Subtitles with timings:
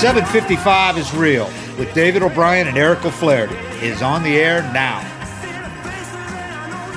[0.00, 1.44] 755 is real
[1.78, 3.54] with David O'Brien and Eric O'Flaherty
[3.86, 5.00] is on the air now.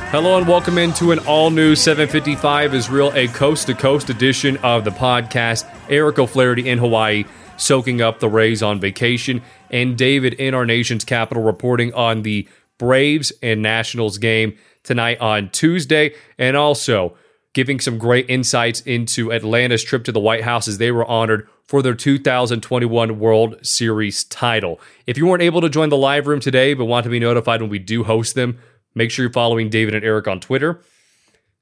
[0.09, 4.56] Hello and welcome into an all new 755 is real, a coast to coast edition
[4.58, 5.70] of the podcast.
[5.90, 7.26] Eric O'Flaherty in Hawaii
[7.58, 12.48] soaking up the Rays on vacation, and David in our nation's capital reporting on the
[12.77, 17.16] Braves and Nationals game tonight on Tuesday, and also
[17.54, 21.48] giving some great insights into Atlanta's trip to the White House as they were honored
[21.64, 24.80] for their 2021 World Series title.
[25.08, 27.61] If you weren't able to join the live room today but want to be notified
[27.61, 28.59] when we do host them,
[28.95, 30.81] make sure you're following David and Eric on Twitter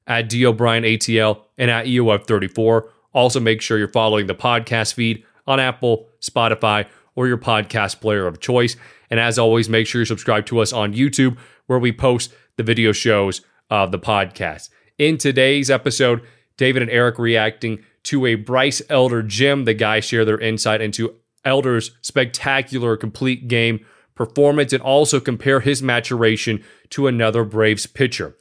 [0.06, 2.88] at DOBrienATL and at EOF34.
[3.14, 8.26] Also, make sure you're following the podcast feed on Apple, Spotify, or your podcast player
[8.26, 8.76] of choice.
[9.12, 12.62] And as always, make sure you subscribe to us on YouTube where we post the
[12.62, 14.70] video shows of the podcast.
[14.96, 16.22] In today's episode,
[16.56, 19.66] David and Eric reacting to a Bryce Elder gem.
[19.66, 25.82] The guys share their insight into Elder's spectacular complete game performance and also compare his
[25.82, 28.34] maturation to another Braves pitcher.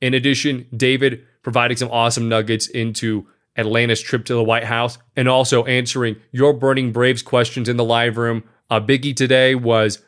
[0.00, 5.28] In addition, David providing some awesome nuggets into Atlanta's trip to the White House and
[5.28, 8.42] also answering your burning Braves questions in the live room.
[8.70, 9.98] A biggie today was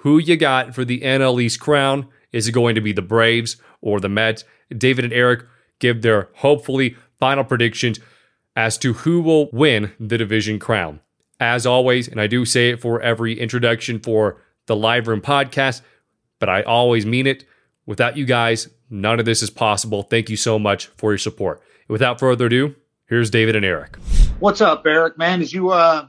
[0.00, 2.06] who you got for the NL East crown.
[2.32, 4.44] Is it going to be the Braves or the Mets?
[4.76, 5.44] David and Eric
[5.78, 7.98] give their hopefully final predictions
[8.54, 11.00] as to who will win the division crown.
[11.40, 15.80] As always, and I do say it for every introduction for the Live Room podcast,
[16.38, 17.46] but I always mean it.
[17.86, 20.02] Without you guys, none of this is possible.
[20.02, 21.62] Thank you so much for your support.
[21.88, 22.74] Without further ado,
[23.06, 23.96] here's David and Eric.
[24.40, 25.16] What's up, Eric?
[25.16, 26.06] Man, Did you uh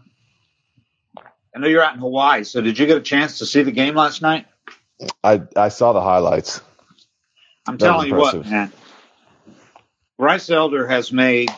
[1.56, 3.72] I know you're out in Hawaii, so did you get a chance to see the
[3.72, 4.45] game last night?
[5.23, 6.62] I I saw the highlights.
[7.67, 8.72] I'm telling you what, man.
[10.17, 11.50] Bryce Elder has made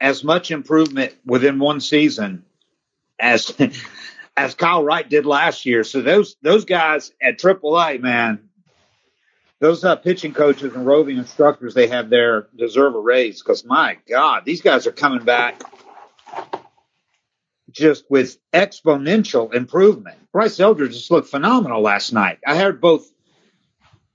[0.00, 2.44] as much improvement within one season
[3.18, 3.52] as
[4.36, 5.84] as Kyle Wright did last year.
[5.84, 8.50] So those those guys at AAA, man,
[9.58, 13.98] those uh, pitching coaches and roving instructors they have there deserve a raise because my
[14.08, 15.62] God, these guys are coming back
[17.70, 20.18] just with exponential improvement.
[20.32, 22.38] Bryce Elder just looked phenomenal last night.
[22.46, 23.10] I heard both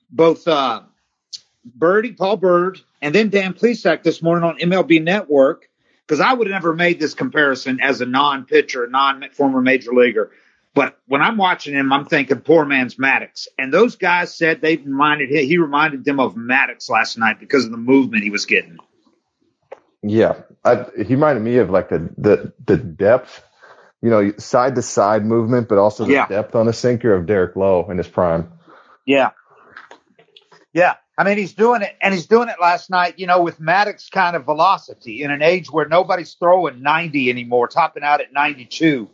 [0.09, 0.83] both uh,
[1.65, 5.69] Birdie, Paul Byrd, and then Dan Plesac this morning on MLB Network
[6.05, 10.31] because I would have never made this comparison as a non-pitcher, non-former major leaguer.
[10.75, 13.47] But when I'm watching him, I'm thinking poor man's Maddux.
[13.57, 17.65] And those guys said they reminded him, he reminded them of Maddux last night because
[17.65, 18.77] of the movement he was getting.
[20.07, 23.43] Yeah, I, he reminded me of like the the the depth,
[24.03, 26.27] you know, side to side movement, but also the yeah.
[26.27, 28.51] depth on the sinker of Derek Lowe in his prime.
[29.05, 29.31] Yeah,
[30.73, 30.95] yeah.
[31.17, 34.11] I mean, he's doing it, and he's doing it last night, you know, with Maddux
[34.11, 39.09] kind of velocity in an age where nobody's throwing 90 anymore, topping out at 92.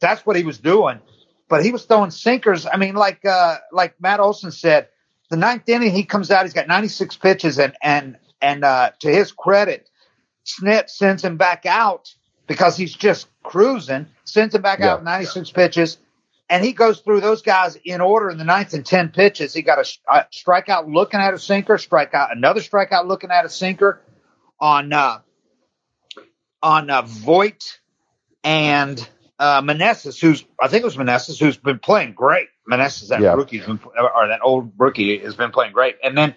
[0.00, 1.00] That's what he was doing.
[1.48, 2.66] But he was throwing sinkers.
[2.72, 4.88] I mean, like uh, like Matt Olson said,
[5.28, 9.10] the ninth inning he comes out, he's got 96 pitches, and and and uh, to
[9.10, 9.89] his credit,
[10.58, 12.14] Snit sends him back out
[12.46, 15.54] because he's just cruising, sends him back yeah, out 96 yeah.
[15.54, 15.98] pitches
[16.50, 19.54] and he goes through those guys in order in the ninth and 10 pitches.
[19.54, 23.48] He got a, a strikeout looking at a sinker, strikeout, another strikeout looking at a
[23.48, 24.02] sinker
[24.58, 25.20] on, uh,
[26.60, 27.78] on, uh, Voit
[28.42, 32.48] and, uh, Meneses, who's, I think it was Meneses, who's been playing great.
[32.68, 33.34] Meneses, that yeah.
[33.34, 35.96] rookie, been, or that old rookie has been playing great.
[36.02, 36.34] And then,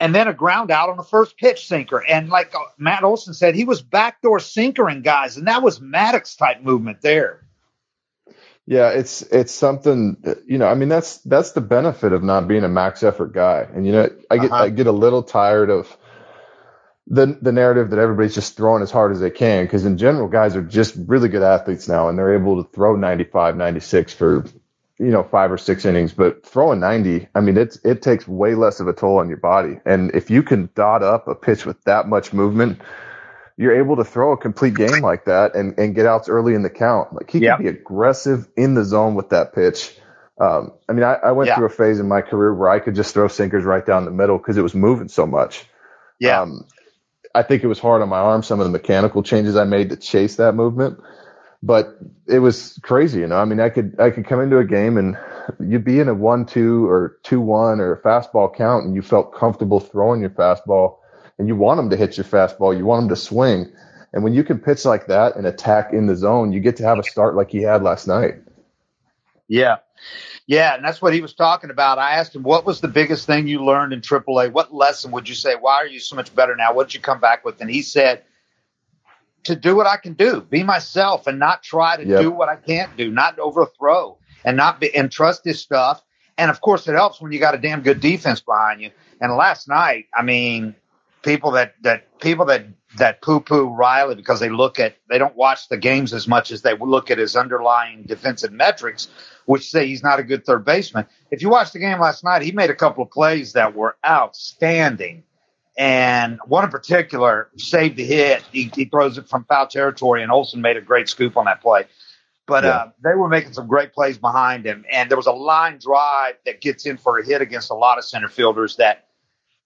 [0.00, 2.04] and then a ground out on the first pitch sinker.
[2.04, 6.36] And like uh, Matt Olson said, he was backdoor sinkering guys, and that was Maddux
[6.36, 7.44] type movement there.
[8.66, 10.66] Yeah, it's it's something you know.
[10.66, 13.66] I mean, that's that's the benefit of not being a max effort guy.
[13.72, 14.64] And you know, I get uh-huh.
[14.64, 15.96] I get a little tired of
[17.06, 20.28] the the narrative that everybody's just throwing as hard as they can because in general,
[20.28, 24.44] guys are just really good athletes now, and they're able to throw 95, 96 for
[24.98, 26.12] you know five or six innings.
[26.12, 29.38] But throwing 90, I mean, it's it takes way less of a toll on your
[29.38, 29.78] body.
[29.86, 32.80] And if you can dot up a pitch with that much movement
[33.58, 36.62] you're able to throw a complete game like that and, and get outs early in
[36.62, 37.12] the count.
[37.12, 37.56] Like he yep.
[37.56, 39.98] can be aggressive in the zone with that pitch.
[40.40, 41.56] Um, I mean, I, I went Yeah.
[41.56, 44.12] through a phase in my career where I could just throw sinkers right down the
[44.12, 45.66] middle because it was moving so much.
[46.20, 46.42] Yeah.
[46.42, 46.66] Um,
[47.34, 49.90] I think it was hard on my arm, some of the mechanical changes I made
[49.90, 51.00] to chase that movement,
[51.62, 53.20] but it was crazy.
[53.20, 55.16] You know, I mean, I could, I could come into a game and
[55.60, 59.02] you'd be in a one, two or two, one or a fastball count and you
[59.02, 60.98] felt comfortable throwing your fastball
[61.38, 62.76] and you want them to hit your fastball.
[62.76, 63.72] You want them to swing.
[64.12, 66.84] And when you can pitch like that and attack in the zone, you get to
[66.84, 68.36] have a start like he had last night.
[69.48, 69.76] Yeah.
[70.46, 71.98] Yeah, and that's what he was talking about.
[71.98, 74.50] I asked him, what was the biggest thing you learned in AAA?
[74.50, 75.54] What lesson would you say?
[75.54, 76.72] Why are you so much better now?
[76.72, 77.60] What did you come back with?
[77.60, 78.22] And he said,
[79.44, 82.20] to do what I can do, be myself and not try to Yep.
[82.20, 86.02] do what I can't do, not overthrow and not be, and trust his stuff.
[86.36, 88.90] And of course, it helps when you got a damn good defense behind you.
[89.20, 90.74] And last night, I mean,
[91.22, 95.36] people that, that people that, that poo poo Riley because they look at, they don't
[95.36, 99.08] watch the games as much as they look at his underlying defensive metrics,
[99.46, 101.06] which say he's not a good third baseman.
[101.30, 103.96] If you watch the game last night, he made a couple of plays that were
[104.06, 105.24] outstanding.
[105.78, 108.42] And one in particular saved the hit.
[108.52, 111.60] He, he throws it from foul territory, and Olson made a great scoop on that
[111.62, 111.84] play.
[112.48, 112.70] But Yeah.
[112.70, 116.34] uh, they were making some great plays behind him, and there was a line drive
[116.46, 119.04] that gets in for a hit against a lot of center fielders that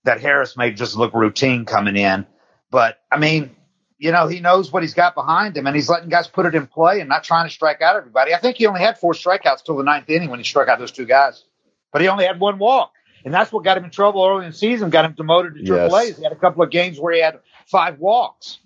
[0.04, 2.26] that Harris made just look routine coming in.
[2.70, 3.54] But I mean,
[3.98, 6.54] you know, he knows what he's got behind him, and he's letting guys put it
[6.56, 8.34] in play and not trying to strike out everybody.
[8.34, 10.78] I think he only had four strikeouts till the ninth inning when he struck out
[10.80, 11.44] those two guys,
[11.92, 12.92] but he only had one walk,
[13.24, 14.90] and that's what got him in trouble early in the season.
[14.90, 15.66] Got him demoted to Yes.
[15.66, 16.16] Triple A's.
[16.16, 18.58] He had a couple of games where he had five walks.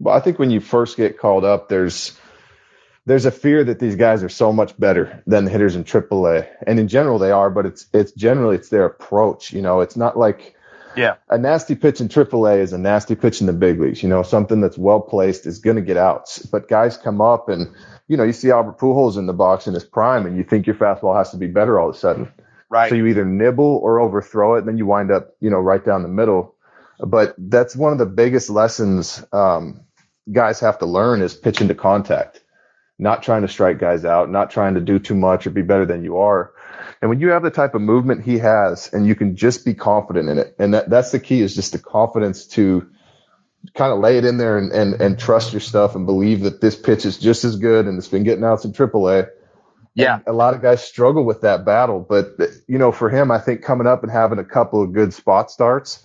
[0.00, 2.18] Well, I think when you first get called up, there's
[3.06, 6.48] there's a fear that these guys are so much better than the hitters in AAA,
[6.66, 7.50] and in general they are.
[7.50, 9.52] But it's it's generally it's their approach.
[9.52, 10.54] You know, it's not like
[10.96, 14.02] Yeah, a nasty pitch in AAA is a nasty pitch in the big leagues.
[14.02, 16.40] You know, something that's well placed is going to get outs.
[16.40, 17.74] But guys come up and
[18.08, 20.66] you know you see Albert Pujols in the box in his prime, and you think
[20.66, 22.32] your fastball has to be better all of a sudden.
[22.72, 22.88] Right.
[22.88, 25.84] So you either nibble or overthrow it, and then you wind up, you know, right
[25.84, 26.56] down the middle.
[26.98, 29.82] But that's one of the biggest lessons um,
[30.30, 32.42] guys have to learn is pitching to contact,
[32.98, 35.84] not trying to strike guys out, not trying to do too much or be better
[35.84, 36.52] than you are.
[37.00, 39.74] And when you have the type of movement he has, and you can just be
[39.74, 42.88] confident in it, and that, that's the key is just the confidence to
[43.74, 46.60] kind of lay it in there and, and, and trust your stuff and believe that
[46.60, 49.28] this pitch is just as good and it's been getting outs in AAA.
[49.94, 52.36] Yeah, And a lot of guys struggle with that battle, but
[52.68, 55.50] you know, for him, I think coming up and having a couple of good spot
[55.50, 56.04] starts,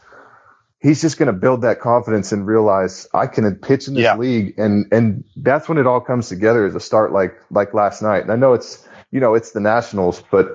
[0.80, 4.16] he's just going to build that confidence and realize I can pitch in this Yeah.
[4.16, 8.01] league, and and that's when it all comes together as a start like like last
[8.04, 8.24] night.
[8.24, 10.50] And I know it's you know it's the Nationals, but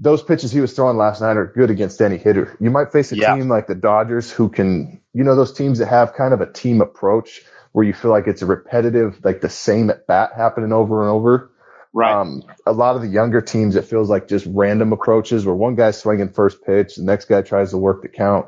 [0.00, 2.56] those pitches he was throwing last night are good against any hitter.
[2.60, 3.18] You might face a Yeah.
[3.18, 6.52] team like the Dodgers who can, you know, those teams that have kind of a
[6.52, 7.42] team approach
[7.72, 11.10] where you feel like it's a repetitive, like the same at bat happening over and
[11.10, 11.51] over.
[11.92, 12.12] Right.
[12.12, 15.74] Um, a lot of the younger teams, it feels like just random approaches where one
[15.74, 18.46] guy's swinging first pitch, the next guy tries to work the count.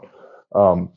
[0.55, 0.91] Um,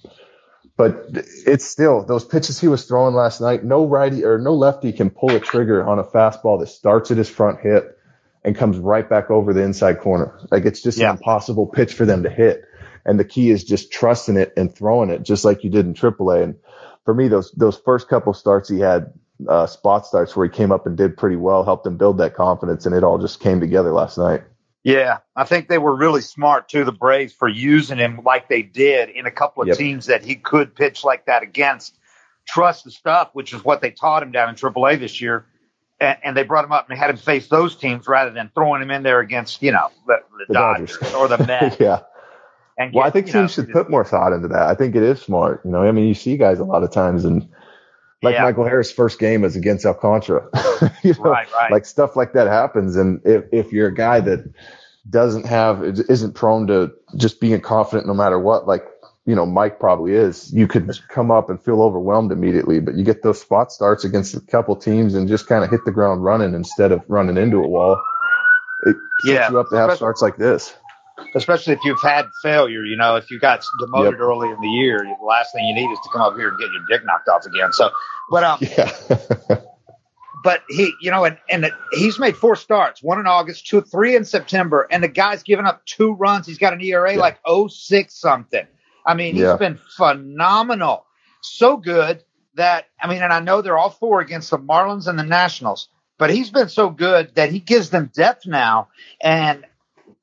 [0.78, 3.64] but it's still those pitches he was throwing last night.
[3.64, 7.18] No righty or no lefty can pull a trigger on a fastball that starts at
[7.18, 8.00] his front hip
[8.44, 10.40] and comes right back over the inside corner.
[10.52, 11.10] Like it's just Yeah.
[11.10, 12.64] an impossible pitch for them to hit.
[13.06, 15.94] And the key is just trusting it and throwing it just like you did in
[15.96, 16.44] AAA.
[16.44, 16.56] And
[17.06, 19.14] for me, those those first couple starts he had
[19.48, 22.34] uh, spot starts where he came up and did pretty well, helped him build that
[22.34, 24.44] confidence, and it all just came together last night.
[24.84, 28.62] Yeah, I think they were really smart too, the Braves, for using him like they
[28.62, 29.78] did in a couple of Yep.
[29.78, 31.97] teams that he could pitch like that against.
[32.47, 35.45] Trust the stuff, which is what they taught him down in AAA this year,
[36.00, 38.81] and, and they brought him up and had him face those teams rather than throwing
[38.81, 41.14] him in there against you know the, the, The Dodgers, Dodgers.
[41.16, 41.78] or the Mets.
[41.81, 42.00] yeah.
[42.78, 44.62] And Well, I think you know, teams should put more thought into that.
[44.68, 45.62] I think it is smart.
[45.66, 47.50] You know, I mean, you see guys a lot of times, and
[48.24, 48.44] like Yeah.
[48.44, 50.47] Michael Harris' first game is against Alcantara.
[51.04, 51.71] you know, Right, right.
[51.71, 54.52] Like stuff like that happens, and if if you're a guy that
[55.09, 58.83] doesn't have isn't prone to just being confident no matter what, like
[59.26, 62.80] you know Mike probably is, you could come up and feel overwhelmed immediately.
[62.80, 65.81] But you get those spot starts against a couple teams and just kind of hit
[65.86, 68.02] the ground running instead of running into a wall.
[68.86, 68.95] It
[69.26, 69.52] sets Yeah.
[69.52, 70.74] you up to have starts like this.
[71.36, 72.83] Especially if you've had failure.
[72.83, 74.19] You know, if you got demoted Yep.
[74.21, 76.59] early in the year, the last thing you need is to come up here and
[76.59, 77.71] get your dick knocked off again.
[77.74, 77.90] So,
[78.31, 78.92] but um, Yeah.
[80.44, 84.16] but he, you know, and and he's made four starts, one in August, two, three
[84.16, 86.45] in September, and the guy's given up two runs.
[86.45, 87.19] He's got an ERA Yeah.
[87.19, 88.66] like oh six something.
[89.06, 89.56] I mean, he's Yeah.
[89.57, 91.06] been phenomenal,
[91.42, 92.24] so good
[92.56, 95.90] that I mean, and I know they're all four against the Marlins and the Nationals,
[96.18, 98.90] but he's been so good that he gives them depth now,
[99.21, 99.66] and.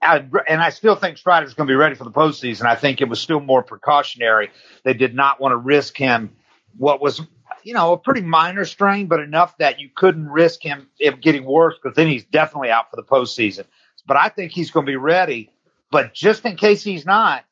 [0.05, 2.67] I, and I still think Strider's going to be ready for the postseason.
[2.67, 4.51] I think it was still more precautionary.
[4.85, 6.37] They did not want to risk him
[6.77, 7.21] what was
[7.65, 11.45] you know, a pretty minor strain, but enough that you couldn't risk him it getting
[11.45, 13.65] worse because then he's definitely out for the postseason.
[14.07, 15.51] but I think he's going to be ready.
[15.91, 17.45] But just in case he's not,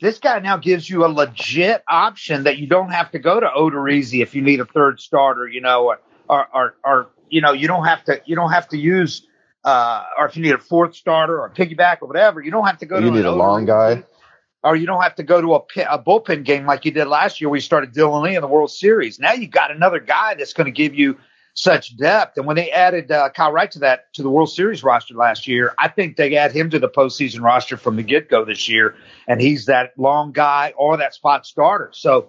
[0.00, 3.46] this guy now gives you a legit option that you don't have to go to
[3.46, 7.52] Odorizzi if you need a third starter, you know, or, or, or, or you know,
[7.52, 9.26] you don't have to, you don't have to use,
[9.66, 12.66] uh, or if you need a fourth starter or a piggyback or whatever, you don't
[12.66, 14.04] have to go you to need a long guy.
[14.62, 15.58] Or you don't have to go to a,
[15.90, 17.50] a bullpen game like you did last year.
[17.50, 19.18] We started Dylan Lee in the World Series.
[19.18, 21.18] Now you got another guy that's going to give you
[21.54, 22.36] such depth.
[22.36, 25.48] And when they added uh, Kyle Wright to that to the World Series roster last
[25.48, 28.68] year, I think they add him to the postseason roster from the get go this
[28.68, 28.94] year,
[29.26, 31.90] and he's that long guy or that spot starter.
[31.92, 32.28] So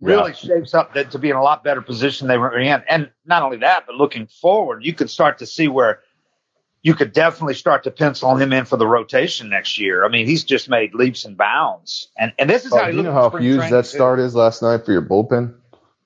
[0.00, 0.56] really yeah.
[0.56, 2.82] shapes up to, to be in a lot better position they were in.
[2.88, 6.00] And not only that, but looking forward, you can start to see where
[6.82, 10.04] you could definitely start to pencil him in for the rotation next year.
[10.04, 12.08] I mean, he's just made leaps and bounds.
[12.18, 14.84] And and this is oh, how you know how huge that start is last night
[14.84, 15.54] for your bullpen.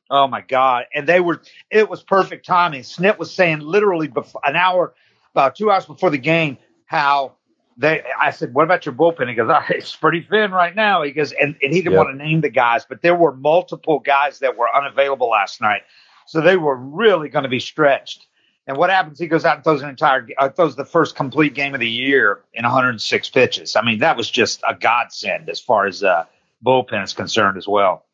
[0.09, 0.85] Oh my God!
[0.95, 1.41] And they were
[1.71, 2.83] it was perfect timing.
[2.83, 4.95] Snit was saying literally before, an hour,
[5.33, 7.33] about two hours before the game, how
[7.77, 8.03] they.
[8.21, 11.11] I said, "What about your bullpen?" He goes, oh, "It's pretty thin right now." He
[11.11, 12.05] goes, and, and he didn't yep.
[12.05, 15.83] want to name the guys, but there were multiple guys that were unavailable last night,
[16.27, 18.27] so they were really going to be stretched.
[18.67, 19.19] And what happens?
[19.19, 21.89] He goes out and throws an entire, uh, throws the first complete game of the
[21.89, 23.77] year in 106 pitches.
[23.77, 26.25] I mean, that was just a godsend as far as uh,
[26.65, 28.05] bullpen is concerned as well.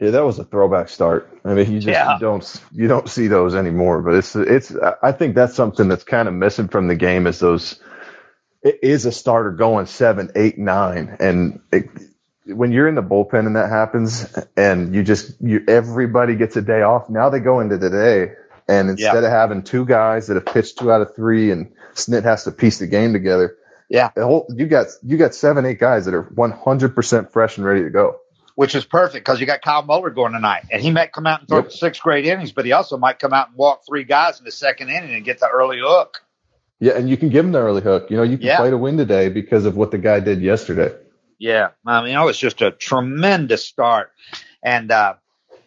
[0.00, 1.28] Yeah, that was a throwback start.
[1.44, 2.14] I mean, you just yeah.
[2.14, 4.00] you don't you don't see those anymore.
[4.00, 7.40] But it's it's I think that's something that's kind of missing from the game is
[7.40, 7.80] those.
[8.62, 11.88] It is a starter going seven, eight, nine, and it,
[12.46, 16.62] when you're in the bullpen and that happens, and you just you everybody gets a
[16.62, 17.10] day off.
[17.10, 18.34] Now they go into the day,
[18.68, 19.26] and instead yeah.
[19.26, 22.52] of having two guys that have pitched two out of three, and Snit has to
[22.52, 23.56] piece the game together.
[23.88, 27.56] Yeah, the whole, you got you got seven, eight guys that are 100 percent fresh
[27.56, 28.20] and ready to go
[28.58, 31.38] which is perfect because you got Kyle Muller going tonight, and he might come out
[31.38, 31.70] and throw yep.
[31.70, 34.50] six great innings, but he also might come out and walk three guys in the
[34.50, 36.22] second inning and get the early hook.
[36.80, 38.10] Yeah, and you can give him the early hook.
[38.10, 38.56] You know, you can yeah.
[38.56, 40.92] play to win today because of what the guy did yesterday.
[41.38, 44.10] Yeah, I mean, it was just a tremendous start,
[44.60, 45.14] and uh,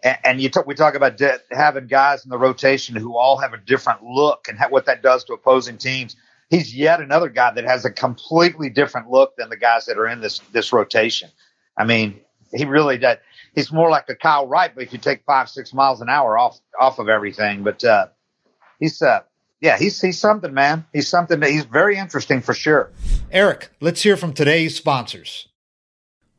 [0.04, 3.54] and, and you we talk about de- having guys in the rotation who all have
[3.54, 6.16] a different look and ha- what that does to opposing teams.
[6.50, 10.08] He's yet another guy that has a completely different look than the guys that are
[10.08, 11.30] in this this rotation.
[11.78, 12.20] I mean,
[12.54, 13.18] he really does.
[13.56, 16.38] He's more like a Kyle Wright, but if you take five, six miles an hour
[16.38, 17.64] off off of everything.
[17.64, 18.08] But uh,
[18.80, 19.22] he's uh,
[19.62, 20.86] yeah, he's he's something, man.
[20.92, 22.92] He's something that he's very interesting for sure.
[23.32, 25.48] Eric, let's hear from today's sponsors.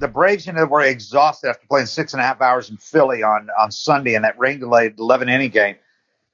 [0.00, 3.22] the Braves, you know, were exhausted after playing six and a half hours in Philly
[3.22, 5.76] on on Sunday in that rain delayed 11 inning game.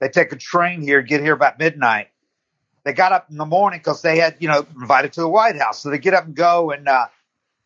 [0.01, 2.09] They take a train here, get here about midnight.
[2.85, 5.57] They got up in the morning because they had, you know, invited to the White
[5.57, 5.83] House.
[5.83, 7.07] So they get up and go, and uh,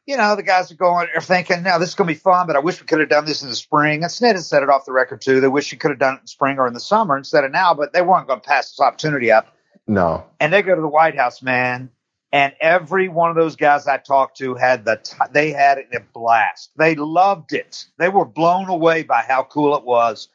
[0.07, 2.47] you know, the guys are going, are thinking, now this is going to be fun,
[2.47, 4.03] but I wish we could have done this in the spring.
[4.03, 5.41] And Snit has said it off the record too.
[5.41, 7.53] They wish you could have done it in spring or in the summer instead of
[7.53, 9.55] now, but they weren't going to pass this opportunity up.
[9.87, 10.25] No.
[10.41, 11.91] And they go to the White House, man,
[12.33, 15.89] and every one of those guys I talked to had the t- they had it
[15.95, 16.71] a blast.
[16.77, 17.87] They loved it.
[17.99, 20.29] They were blown away by how cool it was,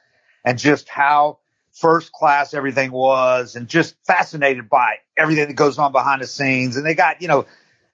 [0.45, 1.39] and just how
[1.73, 6.77] first class everything was, and just fascinated by everything that goes on behind the scenes.
[6.77, 7.47] And they got you know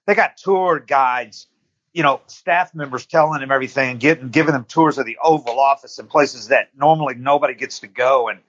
[0.06, 1.46] they got tour guides,
[1.94, 5.58] you know, staff members telling them everything and getting giving them tours of the Oval
[5.58, 8.40] Office and places that normally nobody gets to go and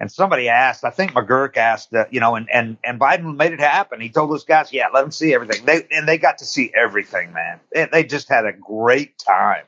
[0.00, 3.52] and somebody asked, I think McGuirk asked, uh, you know, and, and, and Biden made
[3.52, 4.00] it happen.
[4.00, 5.66] He told those guys, yeah, let them see everything.
[5.66, 7.60] They, and they got to see everything, man.
[7.72, 9.64] They, they just had a great time.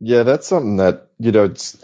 [0.00, 1.76] Yeah, that's something that, you know, it's,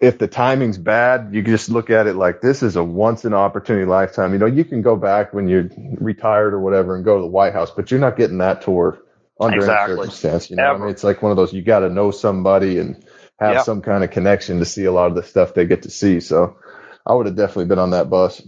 [0.00, 3.24] if the timing's bad, you can just look at it like this is a once
[3.24, 4.32] in opportunity lifetime.
[4.32, 5.68] You know, you can go back when you're
[5.98, 9.02] retired or whatever and go to the White House, but you're not getting that tour
[9.40, 9.94] under exactly.
[9.94, 10.50] any circumstance.
[10.50, 13.02] You know, I mean, it's like one of those you got to know somebody and
[13.40, 13.64] have yep.
[13.64, 16.20] some kind of connection to see a lot of the stuff they get to see.
[16.20, 16.56] So
[17.06, 18.42] I would have definitely been on that bus.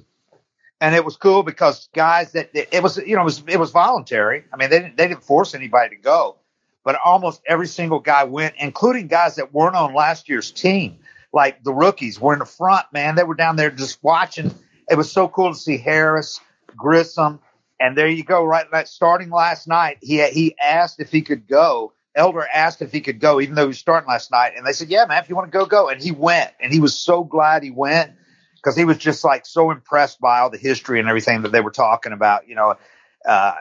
[0.80, 3.70] and it was cool because guys that it was you know it was it was
[3.70, 4.44] voluntary.
[4.52, 6.36] I mean they didn't they didn't force anybody to go,
[6.84, 10.98] but almost every single guy went, including guys that weren't on last year's team,
[11.32, 12.86] like the rookies were in the front.
[12.92, 14.54] Man, they were down there just watching.
[14.90, 16.40] It was so cool to see Harris,
[16.76, 17.40] Grissom,
[17.80, 18.44] and there you go.
[18.44, 21.92] Right, starting last night, he he asked if he could go.
[22.14, 24.72] Elder asked if he could go, even though he was starting last night, and they
[24.72, 26.96] said, "Yeah, man, if you want to go, go." And he went, and he was
[26.96, 28.12] so glad he went
[28.56, 31.60] because he was just like so impressed by all the history and everything that they
[31.60, 32.76] were talking about, you know.
[33.24, 33.54] Uh,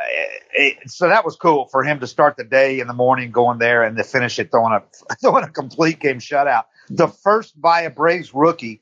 [0.53, 3.59] it, so that was cool for him to start the day in the morning going
[3.59, 6.65] there and to finish it throwing a throwing a complete game shutout.
[6.89, 8.81] The first by a Braves rookie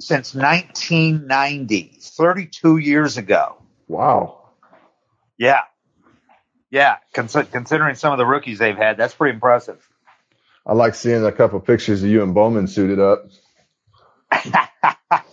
[0.00, 3.56] since 1990, 32 years ago.
[3.88, 4.50] Wow.
[5.38, 5.60] Yeah.
[6.70, 6.96] Yeah.
[7.14, 9.86] Cons- considering some of the rookies they've had, that's pretty impressive.
[10.66, 13.26] I like seeing a couple pictures of you and Bowman suited up.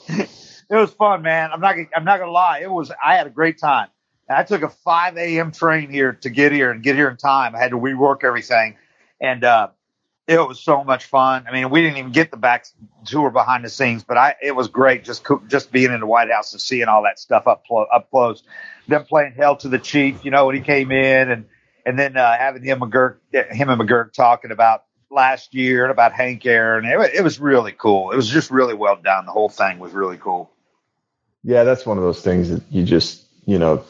[0.09, 0.29] it
[0.69, 1.51] was fun, man.
[1.51, 1.75] I'm not.
[1.95, 2.59] I'm not gonna lie.
[2.59, 2.91] It was.
[3.03, 3.87] I had a great time.
[4.29, 5.51] I took a 5 a.m.
[5.51, 7.55] train here to get here and get here in time.
[7.55, 8.77] I had to rework everything,
[9.19, 9.69] and uh,
[10.27, 11.45] it was so much fun.
[11.47, 12.65] I mean, we didn't even get the back
[13.05, 16.31] tour behind the scenes, but I it was great just just being in the White
[16.31, 18.43] House and seeing all that stuff up up close.
[18.87, 21.45] Them playing Hail to the Chief, you know, when he came in, and
[21.85, 26.11] and then uh, having him McGuirk, him and McGuirk talking about last year and about
[26.11, 26.85] Hank Aaron.
[26.85, 28.11] It, it was really cool.
[28.11, 29.25] It was just really well done.
[29.25, 30.51] The whole thing was really cool.
[31.43, 33.83] Yeah, that's one of those things that you just, you know,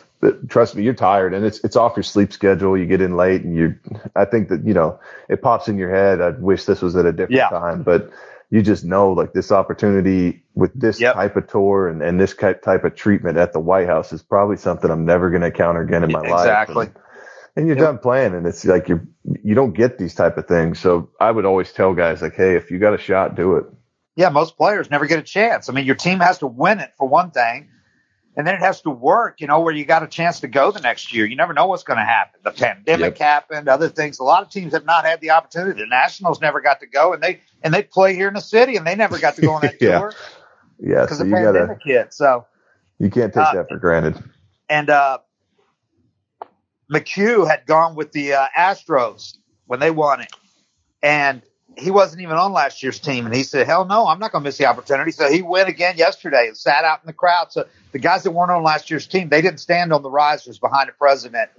[0.49, 2.77] trust me, you're tired and it's it's off your sleep schedule.
[2.77, 3.75] You get in late and you
[4.15, 6.21] I think that, you know, it pops in your head.
[6.21, 7.49] I wish this was at a different yeah.
[7.49, 8.11] time, but
[8.53, 11.15] you just know like this opportunity with this yep.
[11.15, 14.57] type of tour and, and this type of treatment at the White House is probably
[14.57, 16.75] something I'm never going to encounter again in my exactly.
[16.75, 16.87] life.
[16.89, 17.01] Exactly
[17.55, 17.85] and you're yep.
[17.85, 19.07] done playing and it's like you
[19.43, 22.55] you don't get these type of things so i would always tell guys like hey
[22.55, 23.65] if you got a shot do it
[24.15, 26.91] yeah most players never get a chance i mean your team has to win it
[26.97, 27.69] for one thing
[28.35, 30.71] and then it has to work you know where you got a chance to go
[30.71, 31.25] the next year.
[31.25, 32.39] You never know what's going to happen.
[32.43, 33.17] The pandemic yep.
[33.19, 34.19] happened other things.
[34.19, 35.81] A lot of teams have not had the opportunity.
[35.81, 38.75] The nationals never got to go and they and they play here in the city
[38.75, 39.99] and they never got to go on that yeah.
[39.99, 40.13] tour
[40.79, 42.45] yeah because so the pandemic gotta, hit so.
[42.99, 44.23] You can't take uh, that for granted.
[44.69, 45.17] and uh
[46.91, 50.31] McHugh had gone with the uh, Astros when they won it,
[51.01, 51.41] and
[51.77, 53.25] he wasn't even on last year's team.
[53.25, 55.69] And he said, "Hell no, I'm not going to miss the opportunity." So he went
[55.69, 57.51] again yesterday and sat out in the crowd.
[57.51, 60.59] So the guys that weren't on last year's team, they didn't stand on the risers
[60.59, 61.49] behind the president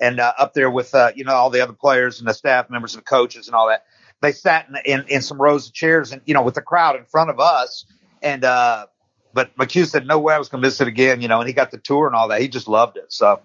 [0.00, 2.68] and uh, up there with uh, you know all the other players and the staff
[2.70, 3.84] members and coaches and all that.
[4.20, 6.96] They sat in, in, in some rows of chairs and you know with the crowd
[6.96, 7.86] in front of us.
[8.20, 8.86] And uh,
[9.32, 11.48] but McHugh said, "No way, I was going to miss it again." You know, and
[11.48, 12.40] he got the tour and all that.
[12.40, 13.12] He just loved it.
[13.12, 13.40] So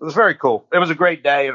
[0.00, 0.66] it was very cool.
[0.72, 1.50] It was a great day.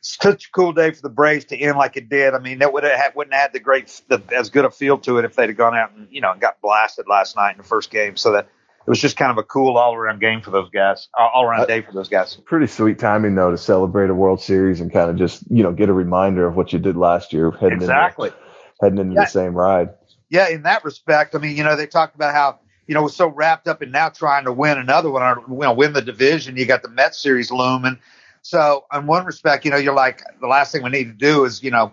[0.00, 2.34] Such a cool day for the Braves to end like it did.
[2.34, 4.70] I mean, that would have had, wouldn't have had the great, the, as good a
[4.70, 7.52] feel to it if they'd have gone out and you know got blasted last night
[7.52, 8.16] in the first game.
[8.16, 11.08] So that it was just kind of a cool all around game for those guys,
[11.18, 12.36] all around uh, day for those guys.
[12.36, 15.72] Pretty sweet timing though to celebrate a World Series and kind of just you know
[15.72, 18.40] get a reminder of what you did last year heading exactly into,
[18.80, 19.24] heading into yeah.
[19.24, 19.90] the same ride.
[20.30, 23.14] Yeah, in that respect, I mean, you know, they talked about how you know, was
[23.14, 26.00] so wrapped up in now trying to win another one or you know, win the
[26.00, 26.56] division.
[26.56, 27.98] You got the Mets series looming.
[28.48, 31.44] So, in one respect, you know, you're like, the last thing we need to do
[31.44, 31.92] is, you know,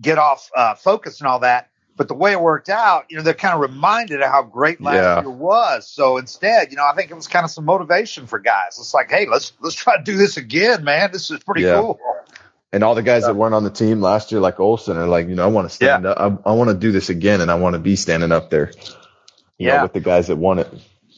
[0.00, 1.68] get off uh, focus and all that.
[1.94, 4.80] But the way it worked out, you know, they're kind of reminded of how great
[4.80, 5.20] last yeah.
[5.20, 5.90] year was.
[5.90, 8.78] So instead, you know, I think it was kind of some motivation for guys.
[8.78, 11.10] It's like, hey, let's let's try to do this again, man.
[11.12, 11.80] This is pretty yeah.
[11.80, 12.00] cool.
[12.72, 15.28] And all the guys that weren't on the team last year, like Olson, are like,
[15.28, 16.10] you know, I want to stand yeah.
[16.10, 16.42] up.
[16.46, 18.72] I, I want to do this again, and I want to be standing up there
[19.58, 19.76] yeah.
[19.76, 20.68] Know, with the guys that won it.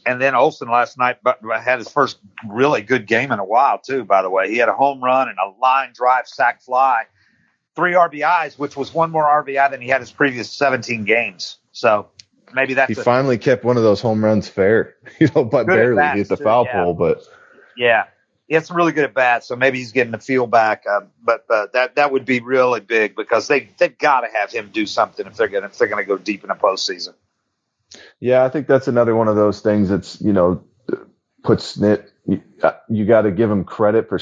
[0.09, 1.19] And then Olson last night
[1.63, 2.17] had his first
[2.49, 4.05] really good game in a while too.
[4.05, 7.03] By the way, he had a home run and a line drive sac fly,
[7.77, 11.59] three RBIs, which was one more RBI than he had his previous 17 games.
[11.73, 12.09] So
[12.55, 15.67] maybe that's he a, finally kept one of those home runs fair, you know, but
[15.67, 16.85] barely He hit the foul yeah.
[16.85, 16.95] pole.
[16.95, 17.23] But
[17.77, 18.05] yeah,
[18.47, 20.85] he had some really good at bats, so maybe he's getting the feel back.
[20.91, 24.51] Uh, but uh, that that would be really big because they they've got to have
[24.51, 27.13] him do something if they're going if they're going to go deep in the postseason.
[28.21, 30.63] Yeah, I think that's another one of those things that's you know
[31.43, 32.09] puts Snit.
[32.27, 34.19] You, uh, you got to give him credit for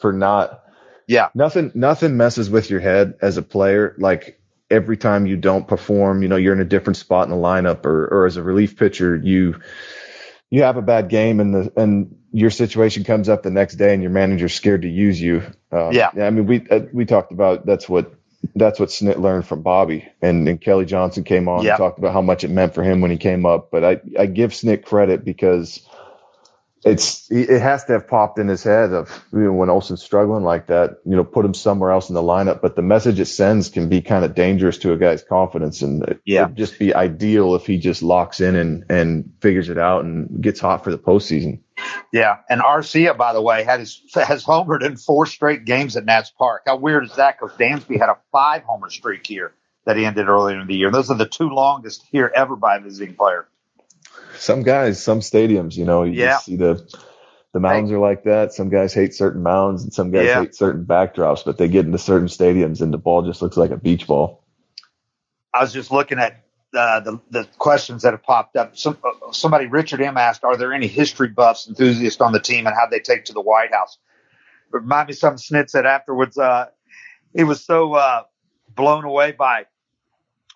[0.00, 0.62] for not.
[1.06, 1.28] Yeah.
[1.34, 6.22] Nothing nothing messes with your head as a player like every time you don't perform.
[6.22, 8.76] You know you're in a different spot in the lineup, or or as a relief
[8.76, 9.60] pitcher you
[10.50, 13.94] you have a bad game and the and your situation comes up the next day
[13.94, 15.42] and your manager's scared to use you.
[15.72, 16.10] Um, yeah.
[16.14, 18.14] I mean we uh, we talked about that's what
[18.54, 20.08] that's what Snit learned from Bobby.
[20.22, 21.72] And, and Kelly Johnson came on yep.
[21.72, 23.70] and talked about how much it meant for him when he came up.
[23.70, 25.86] But I, I give Snit credit because
[26.84, 30.44] it's it has to have popped in his head of you know, when Olson's struggling
[30.44, 32.60] like that, you know, put him somewhere else in the lineup.
[32.62, 36.20] But the message it sends can be kind of dangerous to a guy's confidence, and
[36.24, 40.04] yeah, it'd just be ideal if he just locks in and and figures it out
[40.04, 41.60] and gets hot for the postseason.
[42.12, 45.96] Yeah, and Arcia, uh, by the way, had his has homered in four straight games
[45.96, 46.62] at Nats Park.
[46.66, 47.38] How weird is that?
[47.38, 49.52] Because Dansby had a five homer streak here
[49.84, 50.90] that he ended earlier in the year.
[50.90, 53.48] Those are the two longest here ever by a visiting player
[54.40, 56.38] some guys, some stadiums, you know, you yeah.
[56.38, 56.86] see the
[57.52, 58.52] the mounds are like that.
[58.52, 60.40] Some guys hate certain mounds and some guys yeah.
[60.40, 63.70] hate certain backdrops, but they get into certain stadiums and the ball just looks like
[63.70, 64.44] a beach ball.
[65.52, 66.44] I was just looking at
[66.76, 68.76] uh, the the questions that have popped up.
[68.76, 68.98] Some,
[69.32, 72.86] somebody, Richard M, asked, "Are there any history buffs enthusiasts on the team, and how
[72.86, 73.98] they take to the White House?"
[74.70, 76.38] Remind me something Snit said afterwards.
[76.38, 76.66] Uh,
[77.34, 78.22] he was so uh,
[78.74, 79.66] blown away by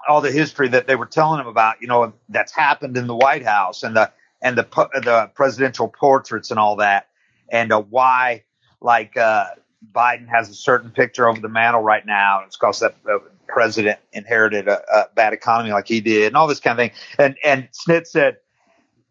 [0.09, 3.14] all the history that they were telling him about, you know, that's happened in the
[3.16, 4.64] White House and the and the
[5.05, 7.09] the presidential portraits and all that,
[7.51, 8.44] and uh, why
[8.81, 9.46] like uh,
[9.92, 12.42] Biden has a certain picture over the mantle right now.
[12.46, 12.96] It's because that
[13.52, 16.98] president inherited a, a, bad economy like he did, and all this kind of thing.
[17.18, 18.38] And and Snit said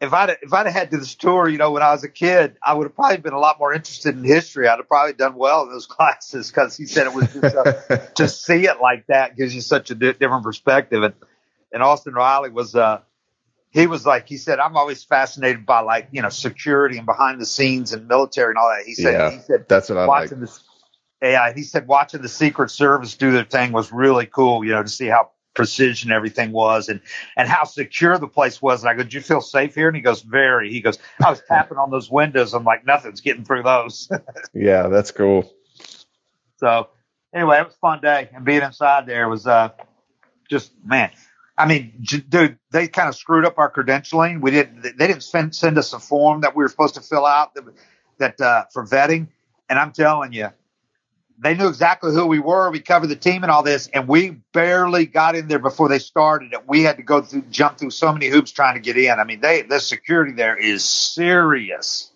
[0.01, 2.57] if I'd if I'd had to this tour, you know, when I was a kid,
[2.65, 4.67] I would have probably been a lot more interested in history.
[4.67, 7.97] I'd have probably done well in those classes because he said it was just uh,
[8.15, 11.03] to see it like that gives you such a di- different perspective.
[11.03, 11.13] And
[11.71, 13.01] and Austin Riley was uh
[13.69, 17.39] he was like he said I'm always fascinated by like you know security and behind
[17.39, 18.85] the scenes and military and all that.
[18.85, 20.49] He said yeah, he said that's what I watching like.
[20.49, 20.63] This,
[21.21, 24.63] yeah, he said watching the Secret Service do their thing was really cool.
[24.63, 27.01] You know to see how precision everything was and
[27.35, 28.81] and how secure the place was.
[28.81, 31.29] And I go, "Did you feel safe here?" And he goes, "Very." He goes, "I
[31.29, 32.53] was tapping on those windows.
[32.53, 34.09] I'm like, nothing's getting through those."
[34.53, 35.51] yeah, that's cool.
[36.57, 36.89] So
[37.33, 39.69] anyway, it was a fun day, and being inside there was uh
[40.49, 41.11] just man.
[41.57, 44.41] I mean, j- dude, they kind of screwed up our credentialing.
[44.41, 44.81] We didn't.
[44.81, 47.65] They didn't send, send us a form that we were supposed to fill out that,
[48.17, 49.27] that uh, for vetting.
[49.69, 50.49] And I'm telling you,
[51.41, 52.69] they knew exactly who we were.
[52.69, 55.97] We covered the team and all this, and we barely got in there before they
[55.97, 56.67] started it.
[56.67, 59.19] We had to go through, jump through so many hoops trying to get in.
[59.19, 62.11] I mean, they the security there is serious.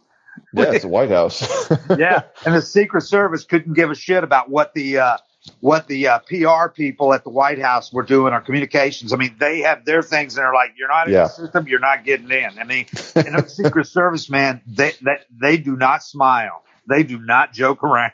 [0.54, 1.42] Yeah, it's the White House.
[1.98, 5.18] yeah, and the Secret Service couldn't give a shit about what the uh,
[5.60, 9.12] what the uh, PR people at the White House were doing or communications.
[9.12, 11.24] I mean, they have their things and they're like, you're not in yeah.
[11.24, 12.60] the system, you're not getting in.
[12.60, 12.86] I mean,
[13.16, 16.64] and the Secret Service man, they, they they do not smile.
[16.88, 18.12] They do not joke around.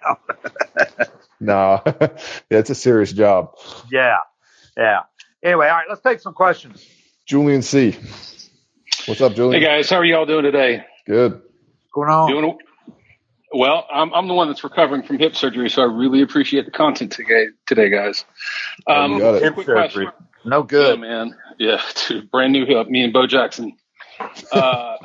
[1.39, 1.81] no,
[2.49, 3.55] it's a serious job.
[3.91, 4.17] Yeah,
[4.77, 5.01] yeah.
[5.43, 6.85] Anyway, all right, let's take some questions.
[7.25, 7.95] Julian C.
[9.05, 9.61] What's up, Julian?
[9.61, 10.85] Hey guys, how are y'all doing today?
[11.05, 11.33] Good.
[11.33, 12.29] What's going on?
[12.29, 12.57] Doing
[13.53, 13.87] well.
[13.91, 17.11] I'm I'm the one that's recovering from hip surgery, so I really appreciate the content
[17.11, 18.23] today, today guys.
[18.87, 20.05] Um, hip surgery.
[20.05, 20.11] Question.
[20.45, 21.35] No good, yeah, man.
[21.57, 21.81] Yeah,
[22.31, 22.89] brand new hip.
[22.89, 23.77] Me and Bo Jackson.
[24.51, 24.97] Uh,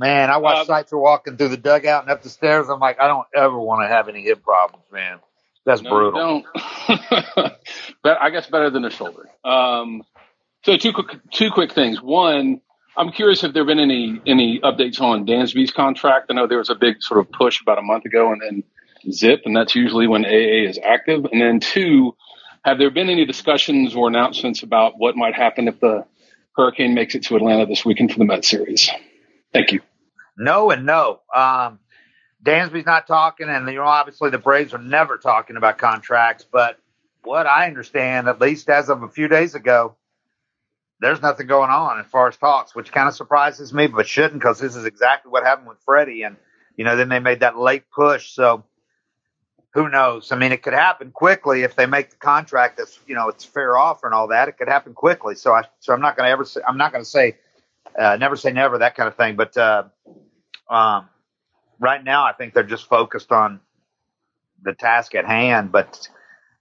[0.00, 2.70] Man, I watch uh, Seitzer walking through the dugout and up the stairs.
[2.70, 5.18] I'm like, I don't ever want to have any hip problems, man.
[5.66, 6.12] That's no, brutal.
[6.18, 6.46] don't.
[8.02, 9.28] but I guess better than a shoulder.
[9.44, 10.02] Um,
[10.64, 12.00] so two quick, two quick things.
[12.00, 12.62] One,
[12.96, 16.28] I'm curious if there have been any any updates on Dansby's contract.
[16.30, 19.12] I know there was a big sort of push about a month ago, and then
[19.12, 21.26] zip, and that's usually when AA is active.
[21.26, 22.16] And then two,
[22.64, 26.06] have there been any discussions or announcements about what might happen if the
[26.56, 28.88] Hurricane makes it to Atlanta this weekend for the Met Series?
[29.52, 29.80] Thank you.
[30.40, 31.20] No and no.
[31.34, 31.78] Um,
[32.42, 36.46] Dansby's not talking, and you know obviously the Braves are never talking about contracts.
[36.50, 36.78] But
[37.22, 39.96] what I understand, at least as of a few days ago,
[40.98, 44.40] there's nothing going on as far as talks, which kind of surprises me, but shouldn't
[44.40, 46.36] because this is exactly what happened with Freddie, and
[46.74, 48.30] you know then they made that late push.
[48.32, 48.64] So
[49.74, 50.32] who knows?
[50.32, 53.44] I mean, it could happen quickly if they make the contract that's you know it's
[53.44, 54.48] fair offer and all that.
[54.48, 55.34] It could happen quickly.
[55.34, 57.36] So I so I'm not going to ever say I'm not going to say
[57.98, 59.36] uh, never say never, that kind of thing.
[59.36, 59.84] But uh,
[60.70, 61.08] um,
[61.78, 63.60] right now, I think they're just focused on
[64.62, 65.72] the task at hand.
[65.72, 66.08] But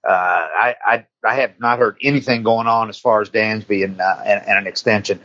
[0.07, 4.01] uh, I, I, I have not heard anything going on as far as Dansby and,
[4.01, 5.19] uh, and, and an extension.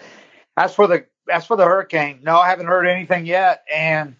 [0.56, 4.14] As for the as for the hurricane, no, I haven't heard anything yet, and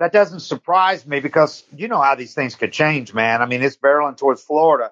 [0.00, 3.40] that doesn't surprise me because you know how these things could change, man.
[3.40, 4.90] I mean, it's barreling towards Florida,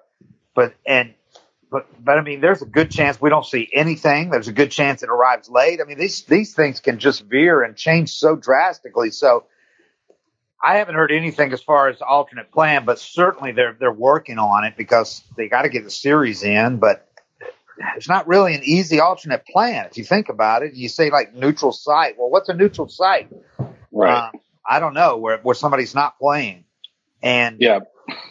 [0.55, 1.13] but and
[1.73, 4.29] but but I mean, there's a good chance we don't see anything.
[4.29, 5.81] There's a good chance it arrives late.
[5.81, 9.09] I mean, these these things can just veer and change so drastically.
[9.09, 9.45] So
[10.63, 14.65] I haven't heard anything as far as alternate plan, but certainly they're they're working on
[14.65, 16.77] it because they got to get the series in.
[16.77, 17.09] But
[17.97, 20.75] it's not really an easy alternate plan if you think about it.
[20.75, 22.19] You say like neutral site.
[22.19, 23.29] Well, what's a neutral site?
[23.91, 24.27] Right.
[24.27, 26.65] Um, I don't know where where somebody's not playing.
[27.23, 27.79] And yeah,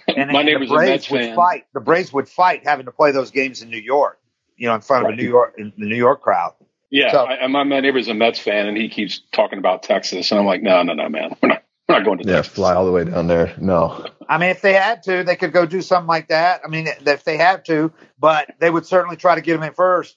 [0.09, 1.37] and, My and the Braves would fan.
[1.37, 1.65] fight.
[1.75, 4.19] The Braves would fight having to play those games in New York.
[4.57, 5.15] You know, in front right.
[5.15, 6.55] of a New York in the New York crowd.
[6.91, 10.31] Yeah, so, I, my, my neighbor's a Mets fan, and he keeps talking about Texas,
[10.31, 12.25] and I'm like, no, no, no, man, we're not, we're not going to.
[12.29, 12.53] Yeah, Texas.
[12.53, 13.55] fly all the way down there.
[13.59, 14.07] No.
[14.29, 16.61] I mean, if they had to, they could go do something like that.
[16.65, 19.73] I mean, if they have to, but they would certainly try to get him in
[19.73, 20.17] first.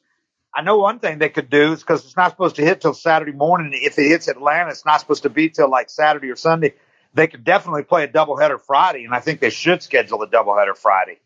[0.53, 2.93] I know one thing they could do is because it's not supposed to hit till
[2.93, 3.71] Saturday morning.
[3.73, 6.75] If it hits Atlanta, it's not supposed to be till like Saturday or Sunday.
[7.15, 10.77] They could definitely play a doubleheader Friday, and I think they should schedule a doubleheader
[10.77, 11.19] Friday.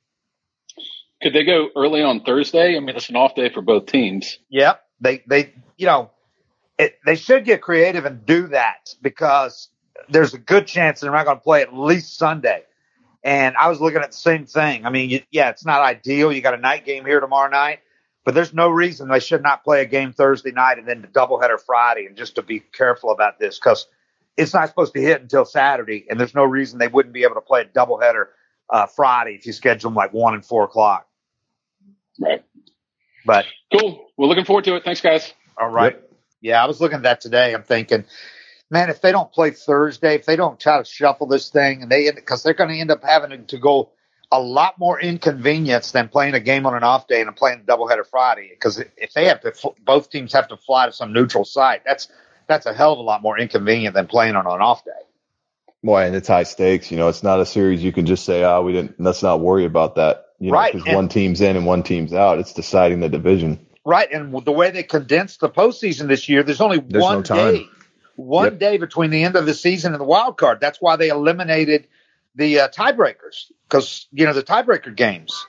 [1.22, 2.78] Could they go early on Thursday?
[2.78, 4.38] I mean, it's an off day for both teams.
[4.50, 6.12] Yep, they they you know
[6.78, 9.70] it, they should get creative and do that because
[10.10, 12.64] there's a good chance they're not going to play at least Sunday.
[13.24, 14.86] And I was looking at the same thing.
[14.86, 16.32] I mean, you, yeah, it's not ideal.
[16.32, 17.80] You got a night game here tomorrow night,
[18.24, 21.08] but there's no reason they should not play a game Thursday night and then the
[21.08, 22.06] doubleheader Friday.
[22.06, 23.88] And just to be careful about this because
[24.38, 27.36] it's not supposed to hit until Saturday, and there's no reason they wouldn't be able
[27.36, 28.26] to play a doubleheader
[28.70, 31.08] uh, Friday if you schedule them like one and four o'clock.
[32.20, 32.44] Right.
[33.26, 34.08] But cool.
[34.18, 34.84] We're looking forward to it.
[34.84, 35.34] Thanks, guys.
[35.58, 35.94] All right.
[35.94, 36.12] Yep.
[36.42, 37.54] Yeah, I was looking at that today.
[37.54, 38.06] I'm thinking,
[38.70, 41.92] man, if they don't play Thursday, if they don't try to shuffle this thing, and
[41.92, 43.92] they because they're going to end up having to go
[44.32, 47.64] a lot more inconvenience than playing a game on an off day and playing a
[47.64, 48.50] doubleheader Friday.
[48.52, 51.82] Because if they have to, both teams have to fly to some neutral site.
[51.86, 52.08] That's
[52.50, 54.92] that's a hell of a lot more inconvenient than playing on an off day.
[55.82, 56.92] Boy, and it's high stakes.
[56.92, 59.24] You know, it's not a series you can just say, "Ah, oh, we didn't." Let's
[59.24, 60.26] not worry about that.
[60.40, 60.74] You know, right.
[60.74, 62.40] Because one team's in and one team's out.
[62.40, 63.66] It's deciding the division.
[63.86, 67.22] Right, and the way they condensed the postseason this year, there's only there's one no
[67.24, 67.66] day,
[68.18, 68.60] one yep.
[68.60, 70.60] day between the end of the season and the wild card.
[70.60, 71.88] That's why they eliminated
[72.36, 75.46] the uh, tiebreakers because you know the tiebreaker games.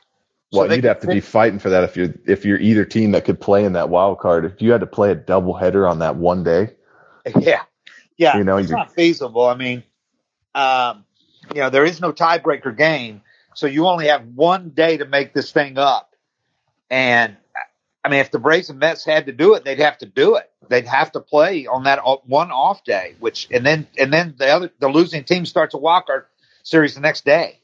[0.52, 3.12] So well, you'd have to be fighting for that if you're if you're either team
[3.12, 4.44] that could play in that wild card.
[4.44, 6.70] If you had to play a double header on that one day,
[7.40, 7.62] yeah,
[8.16, 9.46] yeah, you know, it's not feasible.
[9.46, 9.82] I mean,
[10.54, 11.04] um,
[11.54, 13.22] you know, there is no tiebreaker game,
[13.54, 16.14] so you only have one day to make this thing up.
[16.90, 17.36] And
[18.04, 20.36] I mean, if the Braves and Mets had to do it, they'd have to do
[20.36, 20.50] it.
[20.68, 24.48] They'd have to play on that one off day, which and then and then the
[24.48, 26.26] other the losing team starts a wild card
[26.62, 27.58] series the next day.